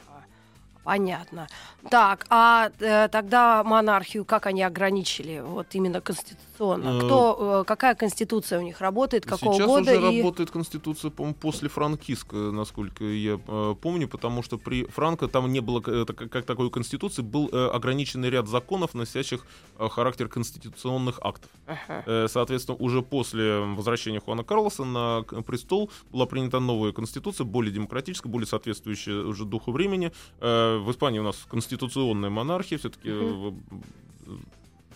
[0.83, 1.47] Понятно.
[1.89, 5.41] Так, а э, тогда монархию как они ограничили?
[5.45, 6.97] Вот именно конституционно.
[6.97, 9.91] Э, Кто, э, какая конституция у них работает, какого Сейчас года?
[9.97, 10.21] уже и...
[10.21, 15.61] работает Конституция, по-моему, после франкистская, насколько я э, помню, потому что при Франко там не
[15.61, 19.45] было э, так- как такой Конституции, был э, ограниченный ряд законов, носящих
[19.79, 21.49] э, характер конституционных актов.
[21.65, 22.03] Ага.
[22.05, 28.29] Э, Соответственно, уже после возвращения Хуана Карлоса на престол была принята новая конституция, более демократическая,
[28.29, 30.11] более соответствующая уже духу времени.
[30.39, 33.09] Э, В Испании у нас конституционная монархия, все-таки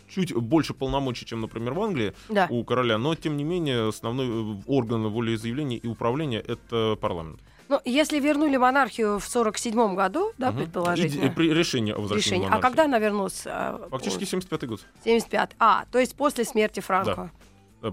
[0.10, 2.48] чуть больше полномочий, чем, например, в Англии Да.
[2.50, 7.40] у короля, но тем не менее основной э, орган волеизъявления и управления это парламент.
[7.70, 10.60] Ну, если вернули монархию в 47 году, да, Мгм.
[10.60, 11.26] предположительно.
[11.26, 12.48] И- при решении о возвращении решение.
[12.48, 12.68] А монархии.
[12.70, 13.44] когда она вернулась?
[13.46, 14.86] а, Фактически 75 год.
[15.04, 15.52] 75.
[15.60, 17.30] А, то есть после смерти Франко.
[17.34, 17.47] Э,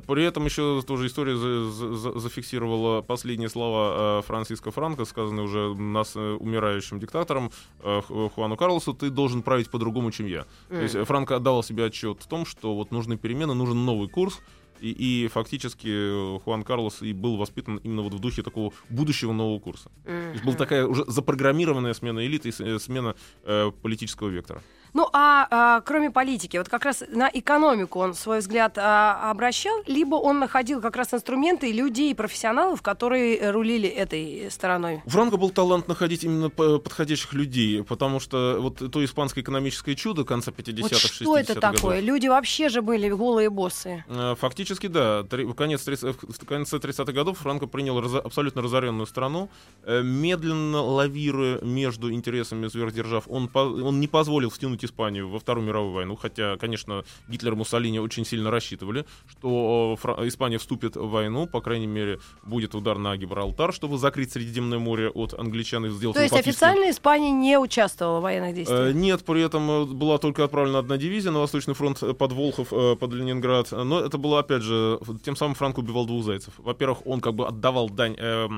[0.07, 5.45] При этом еще тоже история за- за- за- зафиксировала последние слова э, Франциска Франко, сказанные
[5.45, 10.47] уже нас э, умирающим диктатором э, Ху- Хуану Карлосу, ты должен править по-другому, чем я.
[10.69, 14.09] То есть э, Франко отдавал себе отчет в том, что вот нужны перемены, нужен новый
[14.09, 14.41] курс,
[14.81, 14.91] и,
[15.25, 19.59] и фактически э, Хуан Карлос и был воспитан именно вот в духе такого будущего нового
[19.61, 19.91] курса.
[20.05, 24.63] То есть была такая уже запрограммированная смена элиты и э, смена э, политического вектора.
[24.95, 29.81] Ну, а, а, кроме политики, вот как раз на экономику он свой взгляд а, обращал,
[29.87, 35.03] либо он находил как раз инструменты людей, профессионалов, которые рулили этой стороной?
[35.05, 40.25] У Франко был талант находить именно подходящих людей, потому что вот то испанское экономическое чудо
[40.25, 42.01] конца 50-х, Вот 60-х что это годов, такое?
[42.01, 44.05] Люди вообще же были голые боссы.
[44.09, 45.23] Э, Фактически, да.
[45.23, 49.49] Три- В конец 30 в конце 30-х годов Франко принял разо- абсолютно разоренную страну,
[49.85, 53.27] э, медленно лавируя между интересами сверхдержав.
[53.29, 57.99] Он, он не позволил втянуть Испанию во Вторую мировую войну, хотя, конечно, Гитлер и Муссолини
[57.99, 63.17] очень сильно рассчитывали, что э, Испания вступит в войну, по крайней мере, будет удар на
[63.17, 67.59] Гибралтар, чтобы закрыть Средиземное море от англичан и сделать То есть фактически- официально Испания не
[67.59, 68.95] участвовала в военных Э, действиях?
[68.95, 73.13] Нет, при этом э, была только отправлена одна дивизия на Восточный фронт под Волхов, под
[73.13, 73.71] Ленинград.
[73.73, 76.55] Но это было, опять же, тем самым Франко убивал двух зайцев.
[76.59, 78.49] Во-первых, он как бы отдавал дань э,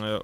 [0.00, 0.20] э,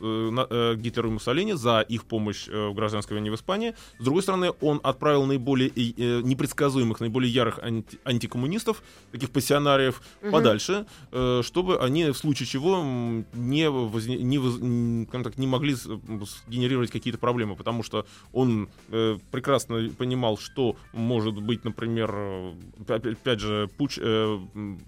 [0.00, 3.74] э, э, Гитлеру и Муссолини за их помощь в гражданской войне в Испании.
[3.98, 8.82] С другой стороны, он отправил наиболее э, непредсказуемых, наиболее ярых анти- антикоммунистов,
[9.12, 12.82] таких пассионариев, подальше, э, чтобы они в случае чего
[13.34, 13.64] не,
[14.24, 14.56] не, воз-
[15.08, 21.34] скажем так, не могли сгенерировать какие-то проблемы, потому что он э, прекрасно понимал, что может
[21.40, 22.52] быть, например, э,
[22.88, 24.38] опять, же, пуч, э,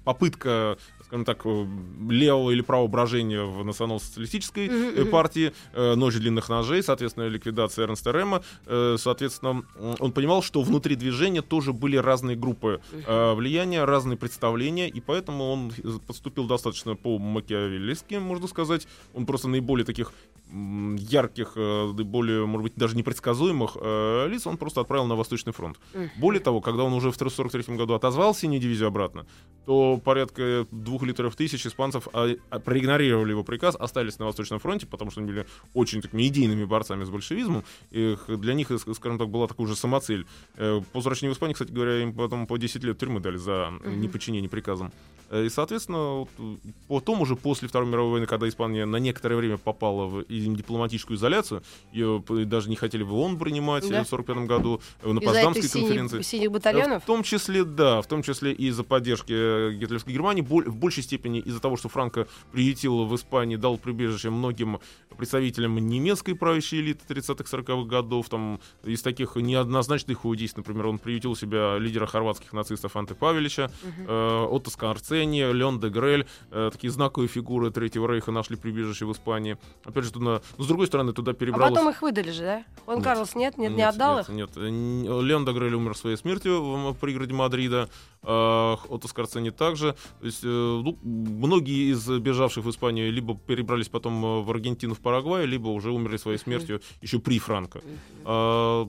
[0.04, 1.66] попытка, скажем так, э,
[2.10, 8.12] левого или правого брожения в национал-социалистической э, партии, э, ночь длинных ножей, соответственно, ликвидация Эрнста
[8.12, 9.62] Рема, э, соответственно,
[9.98, 15.50] он понимал, что внутри движения тоже были разные группы э, влияния, разные представления, и поэтому
[15.50, 15.72] он
[16.06, 18.86] подступил достаточно по-макиавеллистски, можно сказать.
[19.14, 20.12] Он просто наиболее таких
[20.50, 25.78] ярких, э, наиболее, может быть, даже непредсказуемых э, лиц он просто отправил на Восточный фронт.
[26.16, 29.26] Более того, когда он уже в 1943 году отозвал синюю дивизию обратно,
[29.66, 34.86] то порядка двух литров тысяч испанцев а, а, проигнорировали его приказ, остались на Восточном фронте,
[34.86, 37.64] потому что они были очень такими идейными борцами с большевизмом.
[37.90, 40.26] Их- для них, ск- скажем так, была такая уже самоцель.
[40.56, 43.70] Э, По возвращению в Испанию, кстати говоря, им потом по 10 лет тюрьмы дали за
[43.84, 44.92] неподчинение приказам.
[45.30, 46.56] Э, И, соответственно, э,
[46.88, 51.62] потом уже после Второй мировой войны, когда Испания на некоторое время попала в дипломатическую изоляцию,
[51.92, 54.04] ее даже не хотели в ООН принимать Да.
[54.04, 56.22] в 1945 году э, на Потсдамской конференции.
[56.22, 57.02] синих батальонов?
[57.02, 61.40] В том числе, да, в том числе и из-за поддержки гитлеровской Германии, в большей степени
[61.40, 64.80] из-за того, что Франко приютил в Испании, дал прибежище многим
[65.16, 71.34] представителям немецкой правящей элиты 30-40-х годов, там из таких неоднозначных его действий, например, он приютил
[71.36, 73.70] себя лидера хорватских нацистов Анте Павелича,
[74.06, 74.70] э, Отто
[75.18, 79.56] Скорцени, Леон де Грель, э, такие знаковые фигуры Третьего Рейха нашли прибежище в Испании.
[79.84, 81.70] Опять же, туда, но с другой стороны, туда А перебралось...
[81.74, 82.64] потом их выдали же, да?
[82.84, 83.04] Хуан Нет.
[83.04, 84.34] Карлос нет, нет, не Нет, отдал нет, их?
[84.34, 87.88] Нет, Э, н- Леон Дагрель умер своей смертью в, пригороде Мадрида.
[88.22, 89.94] э, Отто Скорцени также.
[90.20, 94.94] То есть, э, ну, многие из бежавших в Испанию либо перебрались потом э, в Аргентину,
[94.94, 97.80] в Парагвай, либо уже умерли своей смертью еще при Франко.
[98.24, 98.86] А,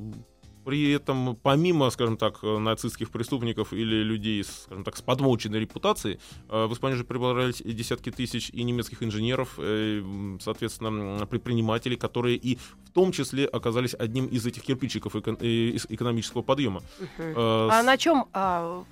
[0.70, 6.20] При этом, помимо, скажем так, э, нацистских преступников или людей, скажем так, с подмоченной репутацией,
[6.50, 11.96] э, в Испанию же прибрались и десятки тысяч и немецких инженеров, э, м, соответственно, предпринимателей,
[11.96, 16.82] которые и в том числе оказались одним из этих кирпичиков эко- э, экономического подъема.
[17.18, 18.26] Э, А с- на чем?
[18.34, 18.84] а,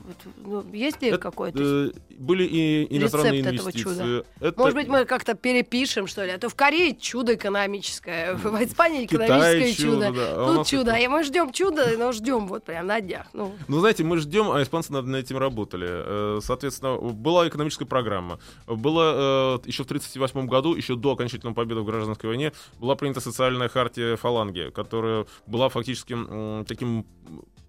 [0.73, 1.59] есть ли какой-то?
[1.61, 4.23] э, были и иностранные рецепт инвестиции.
[4.39, 6.31] Это- Может быть, мы как-то перепишем, что ли?
[6.31, 10.11] А то в Корее чудо экономическое, в Испании экономическое чудо, чудо.
[10.13, 10.91] да, а Тут нас чудо.
[10.91, 13.27] это- И мы ждем чуда, но ждем вот прям на днях.
[13.33, 15.87] Ну, Ну, знаете, мы ждем, а испанцы над этим работали.
[15.89, 18.39] Э, Соответственно, была экономическая программа.
[18.67, 23.19] Было э, еще в 1938 году, еще до окончательной победы в гражданской войне, была принята
[23.19, 26.15] социальная хартия фаланги, которая была фактически
[26.65, 27.05] таким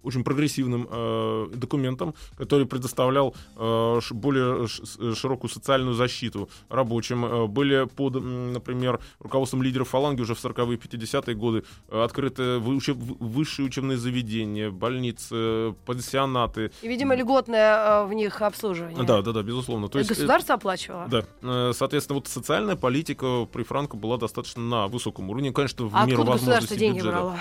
[0.03, 4.67] очень прогрессивным э, документом, который предоставлял э, более
[5.15, 7.25] широкую социальную защиту рабочим.
[7.25, 12.43] Э, были под, например, руководством лидеров фаланги уже в 40-е и 50-е годы э, открыты
[12.59, 16.71] учеб- высшие учебные заведения, больницы, пансионаты.
[16.81, 19.03] и, видимо, льготное э, в них обслуживание.
[19.03, 19.89] Да, да, да, безусловно.
[19.89, 21.07] То есть, э, Государство оплачивало?
[21.09, 25.95] да, Э, соответственно, вот социальная политика при Франко была достаточно на высоком уровне, конечно, в
[25.95, 27.15] А меру возможностей государство деньги бюджета.
[27.17, 27.37] брало?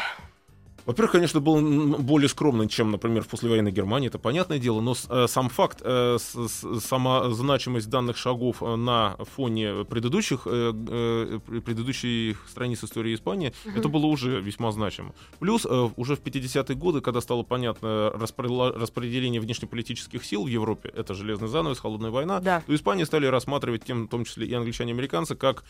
[0.89, 5.27] Во-первых, конечно, был более скромный, чем, например, в послевоенной Германии, это понятное дело, но э,
[5.29, 13.15] сам факт, э, сама значимость данных шагов э, на фоне предыдущих, пр- предыдущих страниц истории
[13.15, 15.13] Испании, это было уже весьма значимо.
[15.41, 21.49] Плюс уже в 50-е годы, когда стало понятно распределение внешнеполитических сил в Европе, это железный
[21.49, 22.63] занавес, холодная война, Да.
[22.67, 25.65] то Испании стали рассматривать, тем, в том числе и англичане, и американцы, как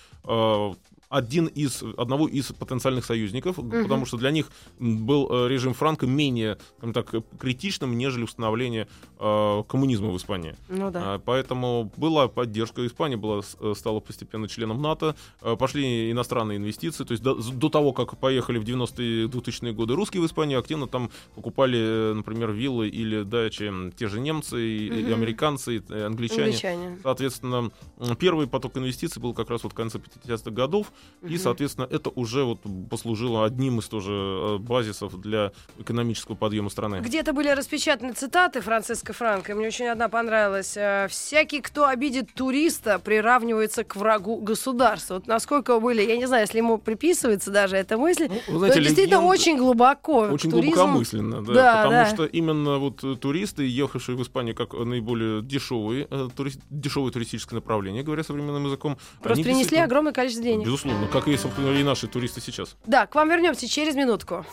[1.08, 6.58] один из, одного из потенциальных союзников, потому что для них был э, режим Франко менее,
[6.76, 10.54] скажем так, э, критичным, нежели установление э, коммунизма в Испании.
[10.68, 11.14] Ну да.
[11.14, 12.86] А, Поэтому была поддержка.
[12.86, 15.16] Испания была, э, стала постепенно членом НАТО.
[15.40, 17.04] Пошли иностранные инвестиции.
[17.04, 20.86] То есть до, до того, как поехали в 90-е 2000-е годы русские в Испанию, активно
[20.86, 26.44] там покупали, например, виллы или дачи те же немцы, и, и американцы, и, англичане.
[26.44, 26.98] Англичане.
[27.02, 27.70] Соответственно,
[28.18, 30.92] первый поток инвестиций был как раз вот в конце 50-х годов,
[31.22, 37.00] и, соответственно, это уже вот послужило одним из тоже э, базисов для экономического подъема страны.
[37.04, 39.50] Где-то были распечатаны цитаты Франциска Франко.
[39.52, 40.76] и Мне очень одна понравилась.
[40.76, 45.14] Э, «Всякий, кто обидит туриста, приравнивается к врагу государства».
[45.14, 49.16] Вот насколько были, я не знаю, если ему приписывается даже эта мысль, Ну, знаете, действительно
[49.16, 50.18] легенда- очень глубоко.
[50.20, 52.06] Очень Туризм- глубокомысленно, да, Да, потому да.
[52.06, 56.06] что именно вот э, туристы, ехавшие в Испанию как наиболее дешевые,
[56.36, 60.64] тури- дешевое туристическое направление, говоря современным языком, Просто принесли действительно- огромное количество денег.
[60.64, 62.76] Безусловно, как и, собственно, и наши туристы сейчас.
[62.86, 64.44] Да, к вам вернемся через минутку.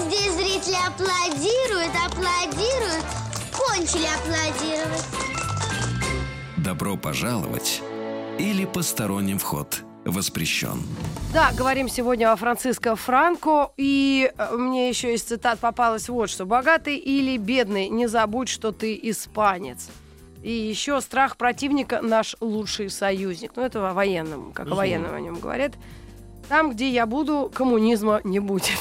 [0.00, 3.04] Здесь зрители аплодируют, аплодируют,
[3.52, 5.06] кончили аплодировать.
[6.56, 7.82] Добро пожаловать
[8.38, 10.82] или посторонним вход воспрещен.
[11.32, 13.70] Да, говорим сегодня о Франциско Франко.
[13.76, 16.44] И э, мне еще из цитат попалось вот что.
[16.44, 19.88] «Богатый или бедный, не забудь, что ты испанец».
[20.42, 23.52] И еще страх противника наш лучший союзник.
[23.56, 24.76] Ну, это о военном, как о Безусловно.
[24.76, 25.72] военном о нем говорят.
[26.48, 28.78] Там, где я буду, коммунизма не будет.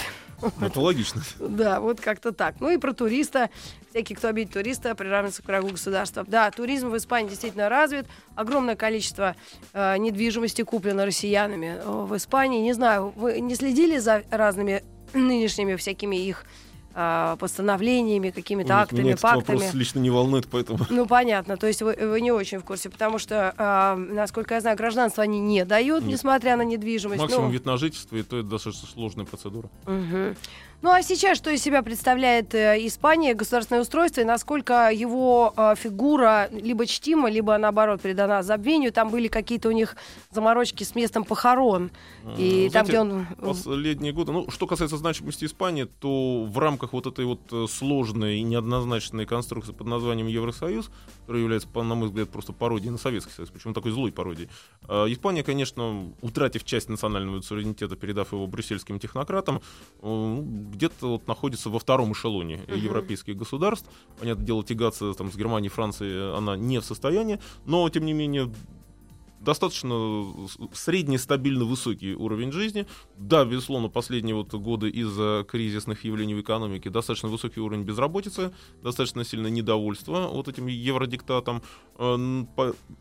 [0.62, 1.22] Это логично.
[1.40, 2.56] Да, вот как-то так.
[2.60, 3.50] Ну и про туриста.
[3.90, 6.24] Всякий, кто обидит туриста, приравнивается к врагу государства.
[6.28, 8.06] Да, туризм в Испании действительно развит.
[8.36, 9.36] Огромное количество
[9.74, 12.62] э, недвижимости куплено россиянами э, в Испании.
[12.62, 14.84] Не знаю, вы не следили за разными
[15.14, 16.46] нынешними всякими их
[16.94, 19.58] э, постановлениями, какими-то Меня актами, этот пактами?
[19.58, 20.80] вопрос лично не волнует, поэтому...
[20.90, 21.58] Ну, понятно.
[21.58, 25.24] То есть вы, вы не очень в курсе, потому что, э, насколько я знаю, гражданство
[25.24, 26.14] они не дают, Нет.
[26.14, 27.22] несмотря на недвижимость.
[27.22, 29.70] Максимум Ну, вид на жительство, и то это достаточно сложная процедура.
[29.86, 30.36] Мгм.
[30.82, 35.76] Ну а сейчас что из себя представляет э, Испания, государственное устройство, и насколько его э,
[35.76, 38.94] фигура либо чтима, либо наоборот предана забвению?
[38.94, 39.98] Там были какие-то у них
[40.32, 41.92] заморочки с местом похорон.
[42.38, 43.28] И Э, там, знаете, где он...
[43.54, 44.32] Последние годы.
[44.32, 49.26] Ну, что касается значимости Испании, то в рамках вот этой вот э, сложной и неоднозначной
[49.26, 50.90] конструкции под названием Евросоюз,
[51.22, 54.50] которая является, по- на мой взгляд, просто пародией на Советский Союз, причем такой злой пародией,
[54.88, 59.62] э, Испания, конечно, утратив часть национального суверенитета, передав его брюссельским технократам,
[60.02, 63.90] э, где-то вот находится во втором эшелоне э, европейских государств.
[64.20, 68.52] Понятное дело, тягаться там, с Германией, Францией она не в состоянии, но, тем не менее,
[69.42, 70.26] достаточно
[70.74, 72.86] средний, стабильно высокий уровень жизни.
[73.18, 78.52] Да, безусловно, последние вот годы из-за кризисных явлений в экономике достаточно высокий уровень безработицы,
[78.84, 81.62] достаточно сильное недовольство вот этим евродиктатом.
[81.98, 82.46] Э,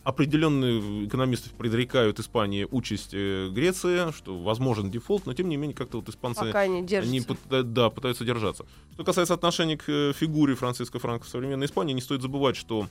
[0.05, 5.99] Определенные экономисты предрекают Испании участь э, Греции, что возможен дефолт, но тем не менее как-то
[5.99, 8.65] вот испанцы Пока не они пыта- да, пытаются держаться.
[8.95, 12.87] Что касается отношения к э, фигуре Франциска Франко в современной Испании, не стоит забывать, что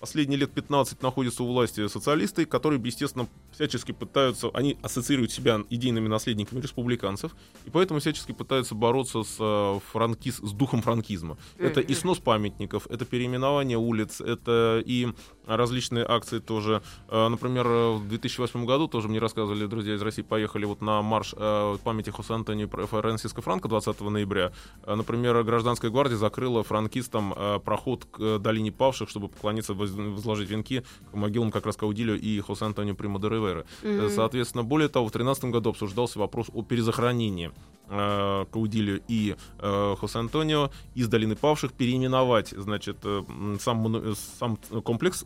[0.00, 6.08] последние лет 15 находятся у власти социалисты, которые, естественно, всячески пытаются, они ассоциируют себя идейными
[6.08, 7.36] наследниками республиканцев,
[7.66, 11.36] и поэтому всячески пытаются бороться с, э, франкиз, с духом франкизма.
[11.58, 15.08] Это и снос памятников, это переименование улиц, это и
[15.46, 16.82] различные акции тоже.
[17.08, 21.34] Э, Например, в 2008 году тоже мне рассказывали друзья из России, поехали вот на марш
[21.36, 24.52] э, памяти Хосе Антонио Франсиско Франко 20 ноября.
[24.86, 27.34] Например, гражданская гвардия закрыла франкистам
[27.64, 30.82] проход к долине павших, чтобы поклониться, воз- возложить венки
[31.12, 33.64] к могилам как раз Каудилио и Хосе Антонио Примо де Ривера.
[33.82, 37.52] Э, Соответственно, более того, в 2013 году обсуждался вопрос о перезахоронении
[37.88, 43.22] э, Каудилио и э, Хосе Антонио из долины павших переименовать, значит, э,
[43.60, 45.24] сам, сам комплекс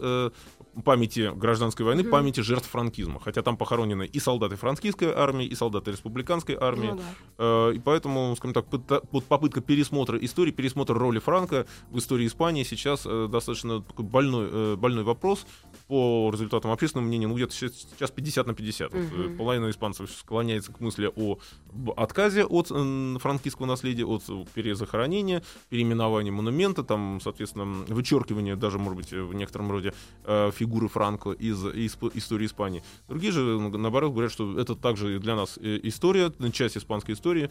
[0.84, 3.20] памяти гражданской войны, памяти жертв франкизма.
[3.20, 6.88] Хотя там похоронены и солдаты франкистской армии, и солдаты республиканской армии.
[6.88, 7.02] Ну да.
[7.38, 8.66] Э, И поэтому, скажем так,
[9.12, 14.48] вот попытка пересмотра истории, пересмотра роли Франка в истории Испании сейчас э, достаточно такой больной,
[14.50, 15.46] э, больной вопрос
[15.89, 17.26] по результатам общественного мнения.
[17.26, 18.93] Ну, где-то сейчас 50 на 50.
[18.93, 21.39] Вот, э, половина испанцев склоняется к мысли о
[21.97, 29.12] отказе от франкистского наследия, от э, перезахоронения, переименования монумента, там, соответственно, вычеркивания даже, может быть,
[29.12, 29.93] в некотором роде
[30.24, 32.82] э, фигуры Франко из, из истории Испании.
[33.09, 37.51] Другие же, наоборот, говорят, что это также для нас история, часть испанской истории,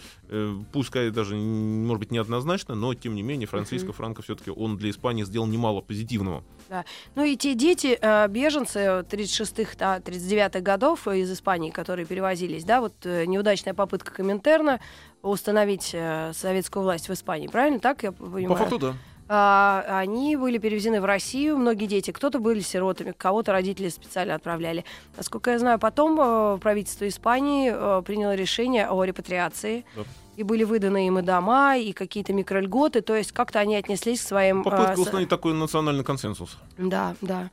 [0.72, 5.24] пускай даже, может быть, неоднозначно, но, тем не менее, Франциско Франко все-таки он для Испании
[5.24, 6.44] сделал немало позитивного.
[6.70, 6.86] Да.
[7.16, 12.94] Ну и те дети, беженцы 36-х, да, 39-х годов из Испании, которые перевозились, да, вот
[13.04, 14.80] э, неудачная попытка Коминтерна
[15.22, 17.80] установить э, советскую власть в Испании, правильно?
[17.80, 18.50] Так я понимаю?
[18.50, 18.94] По факту, да.
[19.30, 24.86] а, они были перевезены в Россию, многие дети, кто-то были сиротами, кого-то родители специально отправляли.
[25.18, 29.86] Насколько я знаю, потом э, правительство Испании приняло решение о репатриации.
[29.96, 30.04] Да.
[30.36, 34.28] И были выданы им и дома, и какие-то микрольготы, то есть как-то они отнеслись к
[34.28, 34.64] своим...
[34.64, 36.58] Попытка э, установить такой национальный консенсус.
[36.78, 37.50] да, да.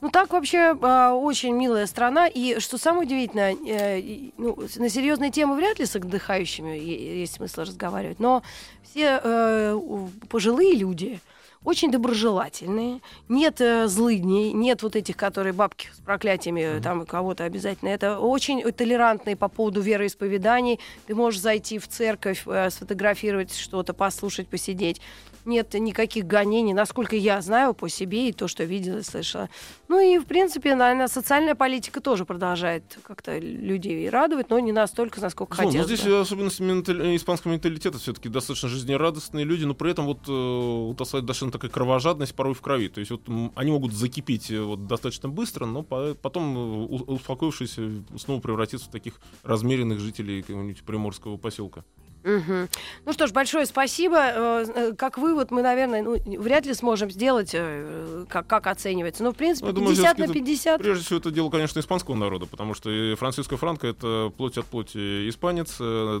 [0.00, 2.26] Ну так вообще а, очень милая страна.
[2.26, 7.62] И что самое удивительное, э, ну, на серьезные темы вряд ли с отдыхающими есть смысл
[7.62, 8.42] разговаривать, но
[8.82, 9.80] все э,
[10.28, 11.20] пожилые люди
[11.64, 17.44] очень доброжелательные, нет э, злыдней, нет вот этих, которые бабки с проклятиями э, там кого-то
[17.44, 17.88] обязательно.
[17.88, 20.78] Это очень толерантные по поводу вероисповеданий.
[21.06, 25.00] Ты можешь зайти в церковь, э, сфотографировать что-то, послушать, посидеть.
[25.44, 29.50] Нет никаких гонений, насколько я знаю по себе и то, что видела и слышала.
[29.88, 35.20] Ну и, в принципе, наверное, социальная политика тоже продолжает как-то людей радовать, но не настолько,
[35.20, 36.20] насколько но хотелось здесь бы.
[36.20, 41.70] особенность испанского менталитета все-таки достаточно жизнерадостные люди, но при этом вот э, Тасла достаточно такая
[41.70, 42.88] кровожадность порой в крови.
[42.88, 43.22] То есть вот
[43.54, 47.78] они могут закипеть э, вот, достаточно быстро, но по- потом, э, успокоившись,
[48.16, 51.84] снова превратиться в таких размеренных жителей какого-нибудь приморского поселка.
[52.24, 52.68] Мгм.
[53.04, 54.16] Ну что ж, большое спасибо.
[54.18, 59.22] Э, э, Как вывод мы, наверное, ну, вряд ли сможем сделать, э, как, как оценивается.
[59.22, 60.80] Но, в принципе, Ну, я думаю, 50 на всё-таки это 50.
[60.80, 65.28] Прежде всего, это дело, конечно, испанского народа, потому что Франциско Франко— это плоть от плоти
[65.28, 65.76] испанец,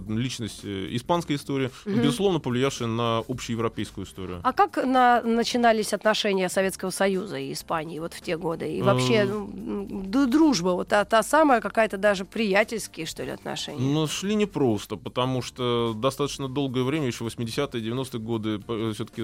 [0.08, 4.40] личность испанской истории, безусловно, повлиявшая на общеевропейскую историю.
[4.44, 8.70] А как на- начинались отношения Советского Союза и Испании вот в те годы?
[8.76, 13.22] И вообще Э, ну, м, д- дружба, вот та, та самая какая-то даже приятельские, что
[13.24, 13.80] ли, отношения?
[13.80, 18.60] Но шли непросто, потому что достаточно долгое время, еще 80-е, 90-е годы,
[18.94, 19.22] все-таки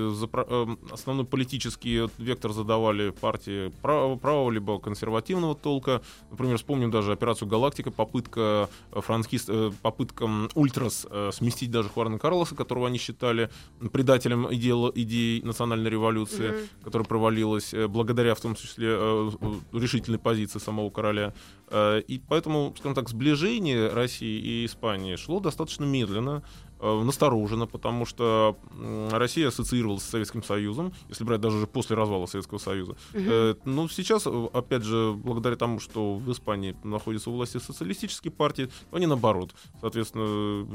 [0.92, 6.02] основной политический вектор задавали партии правого, правого либо консервативного толка.
[6.30, 12.18] Например, вспомним даже операцию «Галактика», попытка э, франкист, э, попытка ультрас э, сместить даже Хуарна
[12.18, 13.50] Карлоса, которого они считали
[13.92, 20.18] предателем идеи, идей национальной революции, которая провалилась э, благодаря, в том числе, э, э, решительной
[20.18, 21.32] позиции самого короля.
[21.70, 26.42] Э, И поэтому, скажем так, сближение России и Испании шло достаточно медленно,
[26.80, 28.56] э, настороженно, потому что
[29.10, 32.96] Россия ассоциировалась с Советским Союзом, если брать даже уже после развала Советского Союза.
[33.12, 38.32] Э, Но сейчас, э, опять же, благодаря тому, что в Испании находятся у власти социалистические
[38.32, 39.54] партии, они наоборот.
[39.80, 40.66] Соответственно,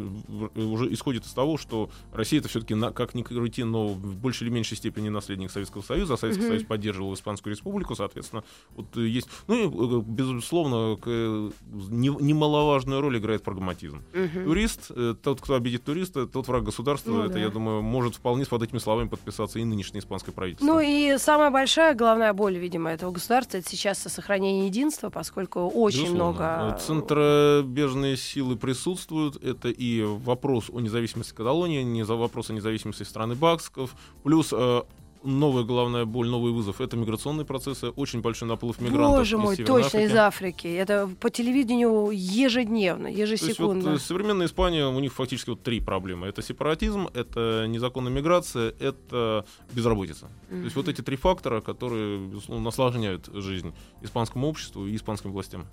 [0.55, 4.53] уже исходит из того, что Россия это все-таки, как ни крути, но в большей или
[4.53, 8.43] меньшей степени наследник Советского Союза, а Советский Союз поддерживал Испанскую Республику, соответственно,
[8.75, 9.27] вот есть...
[9.47, 14.03] Ну и, безусловно, немаловажную роль играет прагматизм.
[14.45, 17.11] Турист, э, тот, кто обидит туриста, тот враг государства.
[17.11, 17.39] Ну это, да.
[17.39, 20.65] я думаю, может вполне под этими словами подписаться и нынешнее испанское правительство.
[20.65, 26.03] Ну и самая большая головная боль, видимо, этого государства это сейчас сохранение единства, поскольку очень
[26.03, 26.23] Безусловно.
[26.23, 26.75] много...
[26.75, 29.41] Э, Центробежные силы присутствуют.
[29.43, 34.81] Это и вопрос о независимости Каталонии, не за вопрос о независимости страны Баксков, плюс э,
[35.26, 39.55] новая главная боль, новый вызов— это миграционные процессы, очень большой наплыв мигрантов Боже из мой,
[39.55, 40.11] Северной точно Африки.
[40.11, 40.67] из Африки.
[40.67, 43.89] Это по телевидению ежедневно, То есть вот ежесекундно.
[43.89, 46.28] э, современная Испания, у них фактически вот три проблемы.
[46.28, 50.30] Это сепаратизм, это незаконная миграция, это безработица.
[50.49, 55.65] То есть вот эти три фактора, которые, безусловно, осложняют жизнь испанскому обществу и испанским властям.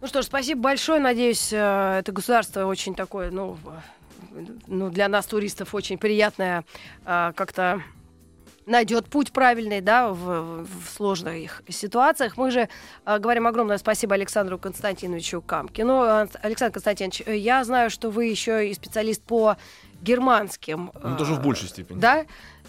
[0.00, 1.00] Ну что ж, спасибо большое.
[1.00, 3.56] Надеюсь, э, это государство очень такое, ну,
[4.66, 6.64] ну для нас, туристов, очень приятное
[7.04, 7.82] э, как-то
[8.66, 12.36] найдет путь правильный, да, в, в сложных ситуациях.
[12.36, 12.68] Мы же
[13.06, 16.26] э, говорим огромное спасибо Александру Константиновичу Камкину.
[16.42, 19.56] Александр Константинович, э, я знаю, что вы еще и специалист по
[20.02, 20.90] германским.
[21.02, 21.98] Ну, даже в э, большей степени.
[21.98, 22.26] Да?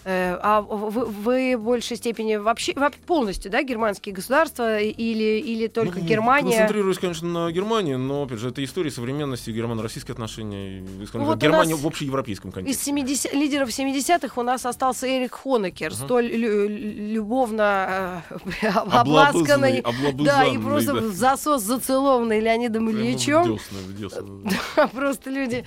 [0.10, 2.74] Э, А вы, вы в большей степени вообще,
[3.06, 6.52] полностью, да, германские государства или, или только Ну, Германия?
[6.60, 11.76] Концентрируюсь, конечно, на Германии, но, опять же, это история современности германо-российские отношения, скажем вот Германия
[11.76, 12.86] в общеевропейском Из контексте.
[12.86, 19.84] 70 лидеров 70-х у нас остался Эрик Хонекер, столь лю- любовно э, обласканный,
[20.24, 21.02] да, и просто да.
[21.02, 23.44] в засос зацелованный Леонидом Прямо в Ильичем.
[23.44, 24.88] десны, в десны.
[24.94, 25.66] Просто люди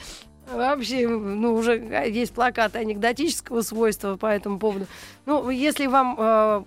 [0.52, 1.76] вообще, ну, уже
[2.08, 4.86] есть плакаты анекдотического свойства по этому поводу.
[5.26, 6.62] Ну, если вам э,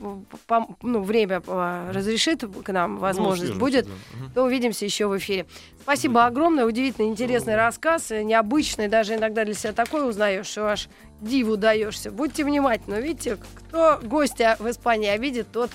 [0.48, 3.92] пом- ну, время э, разрешит к нам, возможность Ну, будет, да.
[4.36, 5.46] То увидимся еще в эфире.
[5.82, 10.88] Спасибо огромное, удивительный, интересный рассказ, э, необычный, даже иногда для себя такой узнаешь, что аж
[11.22, 12.12] диву даешься.
[12.12, 15.72] Будьте внимательны, видите, кто гостя в Испании обидит, тот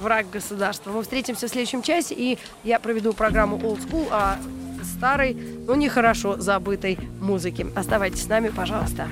[0.00, 0.90] враг государства.
[0.90, 4.36] Мы встретимся в следующем часе, и я проведу программу Old School о
[4.96, 7.66] старой, но нехорошо забытой музыке.
[7.74, 9.08] Оставайтесь с нами, пожалуйста.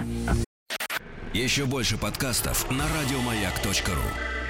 [1.33, 4.44] Еще больше подкастов на радиомаяк.ру.